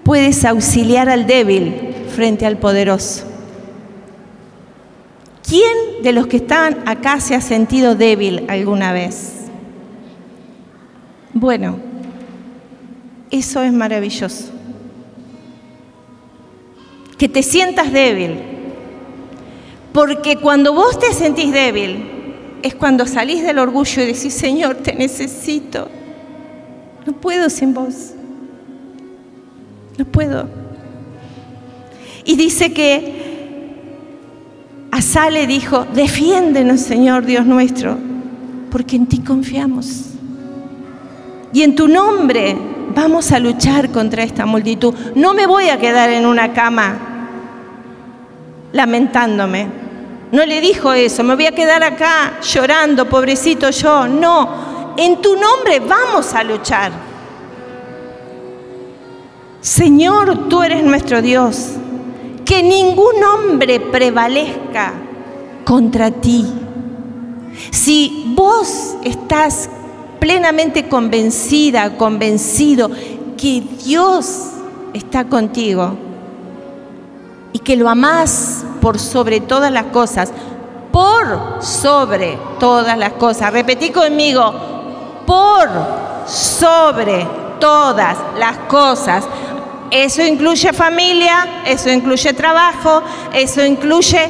[0.03, 3.25] puedes auxiliar al débil frente al poderoso.
[5.47, 9.45] ¿Quién de los que están acá se ha sentido débil alguna vez?
[11.33, 11.77] Bueno,
[13.29, 14.51] eso es maravilloso.
[17.17, 18.54] Que te sientas débil.
[19.95, 22.03] Porque cuando vos te sentís débil,
[22.61, 25.87] es cuando salís del orgullo y decís, Señor, te necesito.
[27.05, 28.11] No puedo sin vos.
[29.97, 30.49] No puedo.
[32.25, 33.23] Y dice que
[34.91, 37.97] Asá le dijo, defiéndenos Señor Dios nuestro,
[38.71, 40.11] porque en ti confiamos.
[41.53, 42.57] Y en tu nombre
[42.93, 44.93] vamos a luchar contra esta multitud.
[45.15, 46.97] No me voy a quedar en una cama
[48.73, 49.84] lamentándome.
[50.31, 54.07] No le dijo eso, me voy a quedar acá llorando, pobrecito yo.
[54.07, 56.91] No, en tu nombre vamos a luchar.
[59.61, 61.71] Señor, tú eres nuestro Dios
[62.43, 64.93] que ningún hombre prevalezca
[65.63, 66.45] contra ti.
[67.71, 69.69] Si vos estás
[70.19, 72.91] plenamente convencida, convencido
[73.37, 74.51] que Dios
[74.93, 76.04] está contigo
[77.55, 80.29] y que lo amás por sobre todas las cosas,
[80.91, 83.53] por sobre todas las cosas.
[83.53, 84.53] Repetí conmigo,
[85.25, 85.69] por
[86.27, 87.25] sobre
[87.57, 89.23] todas las cosas.
[89.89, 93.01] Eso incluye familia, eso incluye trabajo,
[93.33, 94.29] eso incluye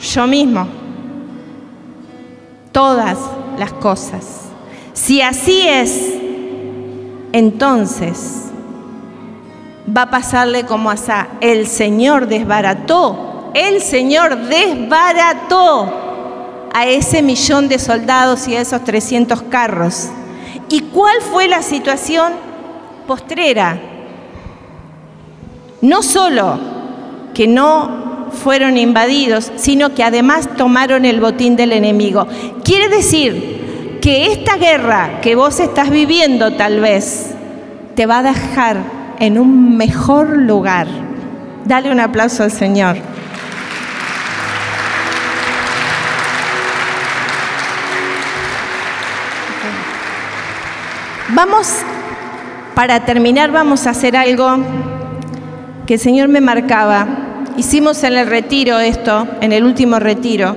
[0.00, 0.66] yo mismo.
[2.72, 3.18] Todas
[3.58, 4.44] las cosas.
[4.94, 6.14] Si así es,
[7.32, 8.47] entonces
[9.96, 10.96] va a pasarle como a
[11.40, 15.92] El Señor desbarató, el Señor desbarató
[16.72, 20.08] a ese millón de soldados y a esos 300 carros.
[20.68, 22.32] ¿Y cuál fue la situación
[23.06, 23.80] postrera?
[25.80, 26.58] no solo
[27.34, 32.26] que no fueron invadidos, sino que además tomaron el botín del enemigo.
[32.64, 37.34] Quiere decir que esta guerra que vos estás viviendo tal vez
[37.94, 40.86] te va a dejar en un mejor lugar.
[41.64, 42.96] Dale un aplauso al Señor.
[51.30, 51.68] Vamos,
[52.74, 54.56] para terminar, vamos a hacer algo
[55.86, 57.06] que el Señor me marcaba.
[57.56, 60.56] Hicimos en el retiro esto, en el último retiro.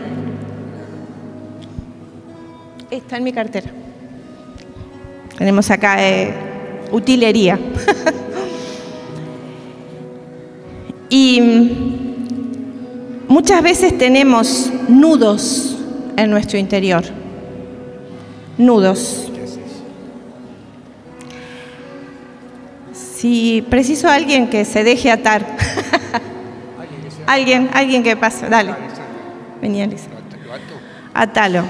[2.89, 3.69] Está en mi cartera.
[5.37, 6.33] Tenemos acá eh,
[6.91, 7.59] utilería.
[11.13, 11.41] y
[13.27, 15.77] muchas veces tenemos nudos
[16.15, 17.03] en nuestro interior.
[18.57, 19.29] Nudos.
[22.93, 25.45] Si preciso a alguien que se deje atar.
[27.27, 28.47] alguien, alguien que pase.
[28.47, 28.73] Dale.
[29.61, 30.07] Vení, Elisa.
[31.13, 31.65] Atalo.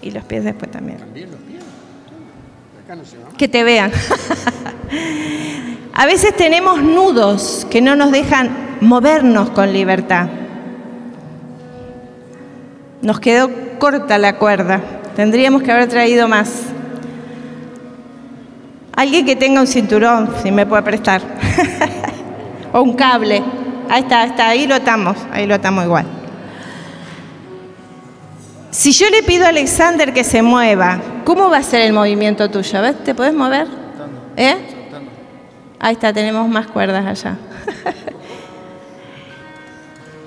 [0.00, 0.98] Y los pies después también.
[3.36, 3.90] Que te vean.
[5.92, 10.28] a veces tenemos nudos que no nos dejan movernos con libertad.
[13.02, 14.80] Nos quedó corta la cuerda.
[15.16, 16.62] Tendríamos que haber traído más.
[18.94, 21.22] Alguien que tenga un cinturón, si me puede prestar.
[22.72, 23.42] o un cable.
[23.88, 26.15] Ahí está, ahí está, ahí lo atamos, ahí lo atamos igual.
[28.70, 32.50] Si yo le pido a Alexander que se mueva, ¿cómo va a ser el movimiento
[32.50, 32.82] tuyo?
[32.82, 33.02] ¿Ves?
[33.04, 33.66] ¿Te puedes mover?
[34.36, 34.56] ¿Eh?
[35.78, 37.36] Ahí está, tenemos más cuerdas allá.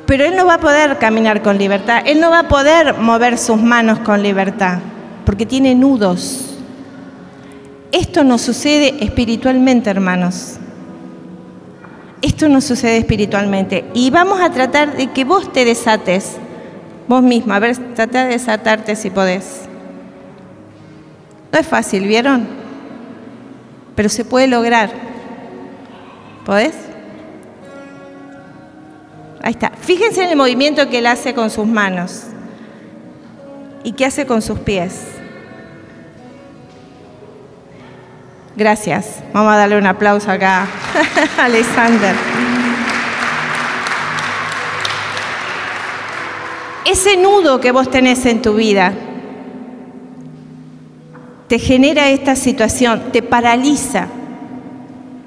[0.05, 3.37] Pero él no va a poder caminar con libertad, él no va a poder mover
[3.37, 4.79] sus manos con libertad,
[5.25, 6.57] porque tiene nudos.
[7.91, 10.55] Esto no sucede espiritualmente, hermanos.
[12.21, 13.85] Esto no sucede espiritualmente.
[13.93, 16.37] Y vamos a tratar de que vos te desates,
[17.10, 17.57] vos misma.
[17.57, 19.64] A ver, trata de desatarte si podés.
[21.51, 22.47] No es fácil, ¿vieron?
[23.95, 24.91] Pero se puede lograr.
[26.45, 26.76] ¿Podés?
[29.41, 29.72] Ahí está.
[29.82, 32.26] Fíjense en el movimiento que él hace con sus manos
[33.84, 35.05] y qué hace con sus pies.
[38.55, 39.24] Gracias.
[39.34, 40.68] Vamos a darle un aplauso acá
[41.38, 42.14] a Alexander.
[46.89, 48.93] Ese nudo que vos tenés en tu vida
[51.47, 54.07] te genera esta situación, te paraliza,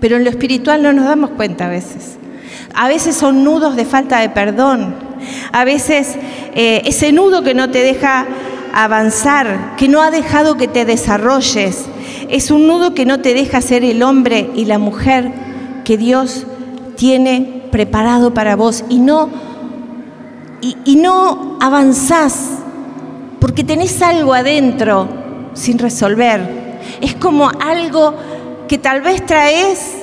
[0.01, 2.17] pero en lo espiritual no nos damos cuenta a veces.
[2.75, 4.97] A veces son nudos de falta de perdón,
[5.53, 6.17] a veces
[6.57, 8.27] eh, ese nudo que no te deja
[8.75, 11.85] avanzar, que no ha dejado que te desarrolles,
[12.29, 15.31] es un nudo que no te deja ser el hombre y la mujer
[15.85, 16.45] que Dios
[16.97, 19.52] tiene preparado para vos y no,
[20.63, 22.59] y, no avanzás
[23.41, 25.09] porque tenés algo adentro
[25.55, 26.81] sin resolver.
[27.01, 28.15] Es como algo
[28.69, 29.97] que tal vez traes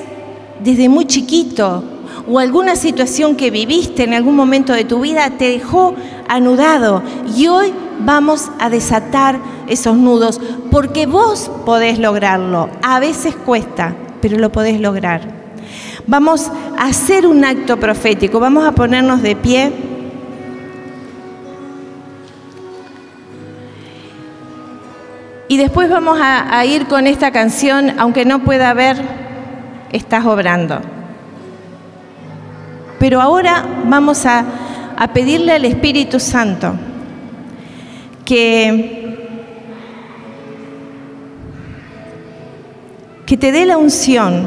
[0.62, 1.82] desde muy chiquito
[2.30, 5.94] o alguna situación que viviste en algún momento de tu vida te dejó
[6.28, 7.02] anudado
[7.36, 7.72] y hoy
[8.04, 9.38] vamos a desatar
[9.68, 10.40] esos nudos,
[10.70, 12.68] porque vos podés lograrlo.
[12.82, 15.22] A veces cuesta, pero lo podés lograr.
[16.06, 19.72] Vamos a hacer un acto profético, vamos a ponernos de pie.
[25.50, 28.96] Y después vamos a, ir con esta canción, aunque no pueda ver,
[29.90, 30.80] estás obrando.
[33.00, 34.44] Pero ahora vamos a,
[34.96, 36.74] a pedirle al Espíritu Santo
[38.24, 39.18] que,
[43.26, 44.44] que te dé la unción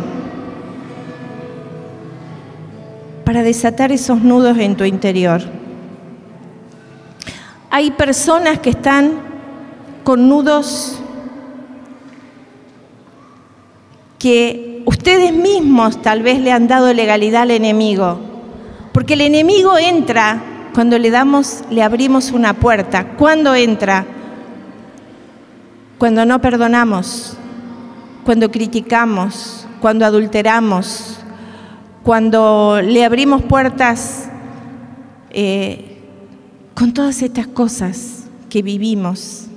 [3.26, 5.42] para desatar esos nudos en tu interior.
[7.70, 9.33] Hay personas que están
[10.04, 11.00] con nudos
[14.20, 18.20] que ustedes mismos tal vez le han dado legalidad al enemigo,
[18.94, 20.42] porque el enemigo entra
[20.74, 23.16] cuando le damos, le abrimos una puerta.
[23.16, 24.06] ¿Cuándo entra?
[25.98, 27.38] Cuando no perdonamos,
[28.24, 31.20] cuando criticamos, cuando adulteramos,
[32.04, 34.30] cuando le abrimos puertas
[35.30, 36.02] eh,
[36.74, 39.48] con todas estas cosas que vivimos.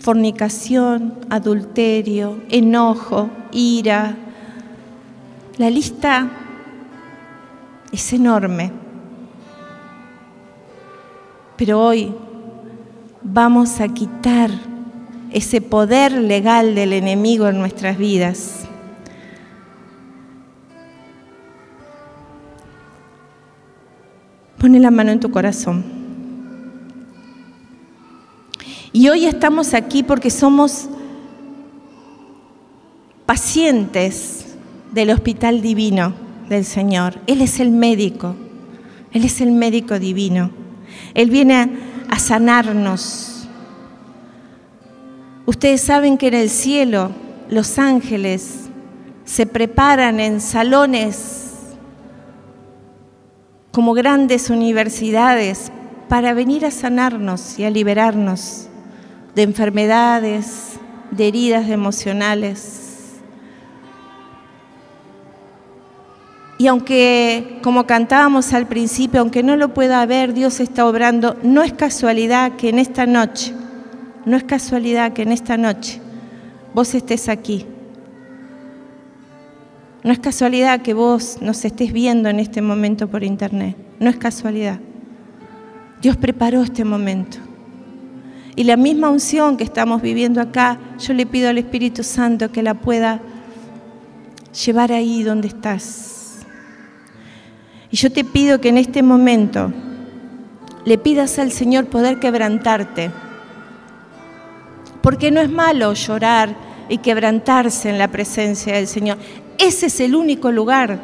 [0.00, 4.16] Fornicación, adulterio, enojo, ira.
[5.58, 6.30] La lista
[7.92, 8.72] es enorme.
[11.58, 12.14] Pero hoy
[13.22, 14.50] vamos a quitar
[15.32, 18.64] ese poder legal del enemigo en nuestras vidas.
[24.58, 25.99] Pone la mano en tu corazón.
[28.92, 30.88] Y hoy estamos aquí porque somos
[33.24, 34.56] pacientes
[34.90, 36.12] del Hospital Divino
[36.48, 37.20] del Señor.
[37.28, 38.34] Él es el médico,
[39.12, 40.50] Él es el médico divino.
[41.14, 41.70] Él viene
[42.08, 43.48] a, sanarnos.
[45.46, 47.12] Ustedes saben que en el cielo
[47.48, 48.68] los ángeles
[49.24, 51.52] se preparan en salones
[53.70, 55.70] como grandes universidades
[56.08, 58.69] para venir a sanarnos y a liberarnos
[59.34, 60.78] de enfermedades,
[61.10, 63.20] de heridas emocionales.
[66.58, 71.62] Y aunque, como cantábamos al principio, aunque no lo pueda ver, Dios está obrando, no
[71.62, 73.54] es casualidad que en esta noche,
[74.26, 76.00] no es casualidad que en esta noche
[76.74, 77.64] vos estés aquí.
[80.02, 83.76] No es casualidad que vos nos estés viendo en este momento por internet.
[83.98, 84.80] No es casualidad.
[86.00, 87.36] Dios preparó este momento.
[88.60, 92.62] Y la misma unción que estamos viviendo acá, yo le pido al Espíritu Santo que
[92.62, 93.22] la pueda
[94.52, 96.10] llevar ahí donde estás
[97.90, 99.72] y yo te pido que en este momento
[100.84, 103.10] le pidas al Señor poder quebrantarte.
[105.02, 106.54] Porque no es malo llorar
[106.88, 109.16] y quebrantarse en la presencia del Señor.
[109.58, 111.00] Ese es el único lugar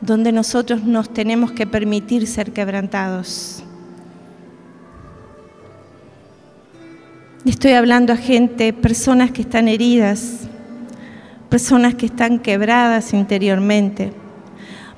[0.00, 3.64] donde nosotros nos tenemos que permitir ser quebrantados.
[7.48, 10.40] Estoy hablando a gente, personas que están heridas,
[11.48, 14.12] personas que están quebradas interiormente,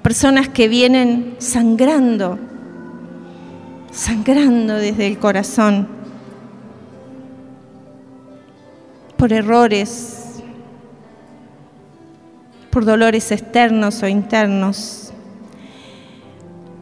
[0.03, 2.41] personas que vienen sangrando,
[3.93, 5.87] sangrando desde el corazón
[9.17, 10.43] por errores,
[12.71, 15.13] por dolores externos o internos,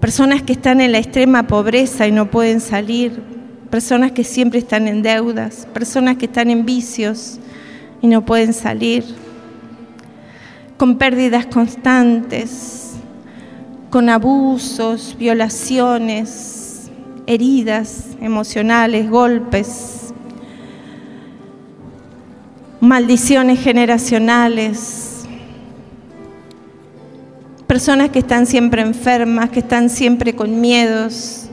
[0.00, 3.37] personas que están en la extrema pobreza y no pueden salir,
[3.70, 7.38] personas que siempre están en deudas, personas que están en vicios
[8.00, 9.04] y no pueden salir,
[10.76, 12.92] con pérdidas constantes,
[13.90, 16.90] con abusos, violaciones,
[17.26, 20.14] heridas emocionales, golpes,
[22.80, 25.26] maldiciones generacionales,
[27.66, 31.47] personas que están siempre enfermas, que están siempre con miedos,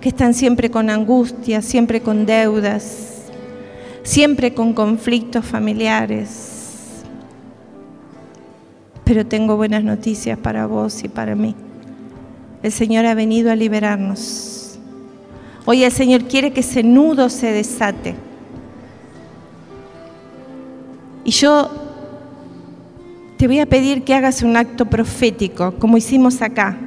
[0.00, 3.26] que están siempre con angustia, siempre con deudas,
[4.02, 7.02] siempre con conflictos familiares.
[9.04, 11.54] Pero tengo buenas noticias para vos y para mí.
[12.62, 14.78] El Señor ha venido a liberarnos.
[15.66, 18.14] Hoy el Señor quiere que ese nudo se desate.
[21.24, 21.70] Y yo
[23.36, 26.78] te voy a pedir que hagas un acto profético, como hicimos acá.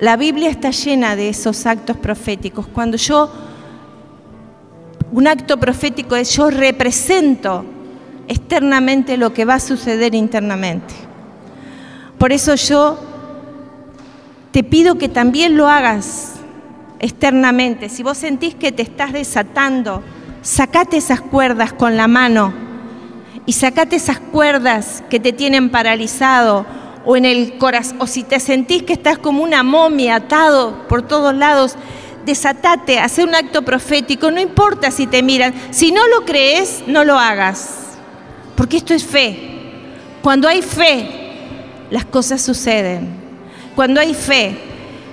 [0.00, 2.66] La Biblia está llena de esos actos proféticos.
[2.66, 3.30] Cuando yo,
[5.12, 7.64] un acto profético es yo represento
[8.26, 10.94] externamente lo que va a suceder internamente.
[12.18, 12.98] Por eso yo
[14.50, 16.34] te pido que también lo hagas
[16.98, 17.88] externamente.
[17.88, 20.02] Si vos sentís que te estás desatando,
[20.42, 22.52] sacate esas cuerdas con la mano
[23.46, 26.66] y sacate esas cuerdas que te tienen paralizado
[27.04, 31.02] o en el corazón, o si te sentís que estás como una momia atado por
[31.02, 31.76] todos lados,
[32.24, 37.04] desatate, hace un acto profético, no importa si te miran, si no lo crees, no
[37.04, 37.98] lo hagas,
[38.56, 39.50] porque esto es fe.
[40.22, 41.08] Cuando hay fe,
[41.90, 43.08] las cosas suceden.
[43.76, 44.56] Cuando hay fe,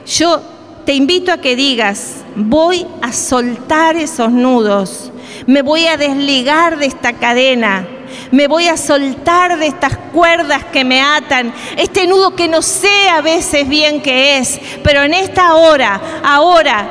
[0.05, 0.41] yo
[0.85, 5.10] te invito a que digas, voy a soltar esos nudos,
[5.47, 7.87] me voy a desligar de esta cadena
[8.31, 13.09] me voy a soltar de estas cuerdas que me atan, este nudo que no sé
[13.09, 16.87] a veces bien qué es, pero en esta hora, ahora,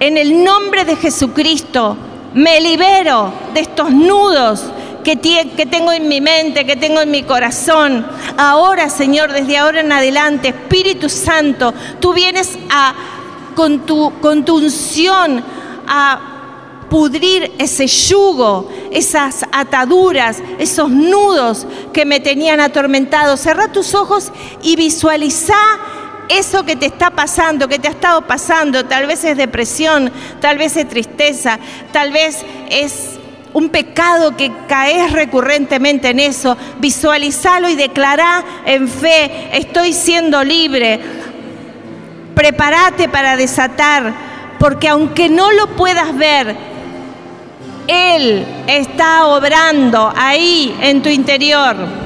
[0.00, 1.96] en el nombre de Jesucristo,
[2.34, 4.64] me libero de estos nudos
[5.02, 8.04] que, tengo en mi mente, que tengo en mi corazón.
[8.36, 12.92] Ahora, Señor, desde ahora en adelante, Espíritu Santo, tú vienes a,
[13.54, 15.42] con, tu, con tu unción
[15.86, 16.35] a
[16.88, 23.36] pudrir ese yugo, esas ataduras, esos nudos que me tenían atormentado.
[23.36, 24.32] Cerra tus ojos
[24.62, 25.54] y visualiza
[26.28, 28.84] eso que te está pasando, que te ha estado pasando.
[28.84, 31.58] Tal vez es depresión, tal vez es tristeza,
[31.92, 33.18] tal vez es
[33.52, 36.56] un pecado que caes recurrentemente en eso.
[36.78, 41.00] Visualizalo y declara en fe, estoy siendo libre.
[42.34, 44.12] Prepárate para desatar,
[44.58, 46.75] porque aunque no lo puedas ver,
[47.86, 52.05] él está obrando ahí en tu interior.